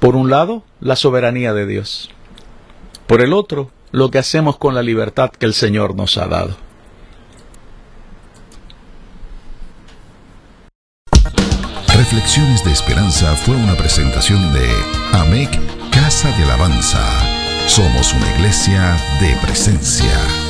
Por 0.00 0.16
un 0.16 0.30
lado, 0.30 0.64
la 0.80 0.96
soberanía 0.96 1.52
de 1.52 1.66
Dios. 1.66 2.08
Por 3.06 3.20
el 3.20 3.34
otro, 3.34 3.70
lo 3.92 4.10
que 4.10 4.16
hacemos 4.16 4.56
con 4.56 4.74
la 4.74 4.82
libertad 4.82 5.28
que 5.28 5.44
el 5.44 5.52
Señor 5.52 5.94
nos 5.94 6.16
ha 6.16 6.26
dado. 6.26 6.56
Reflexiones 11.94 12.64
de 12.64 12.72
Esperanza 12.72 13.36
fue 13.36 13.56
una 13.56 13.74
presentación 13.74 14.54
de 14.54 14.66
AMEC 15.12 15.50
Casa 15.90 16.34
de 16.38 16.44
Alabanza. 16.44 17.25
Somos 17.66 18.14
una 18.14 18.30
iglesia 18.36 18.96
de 19.20 19.34
presencia. 19.42 20.45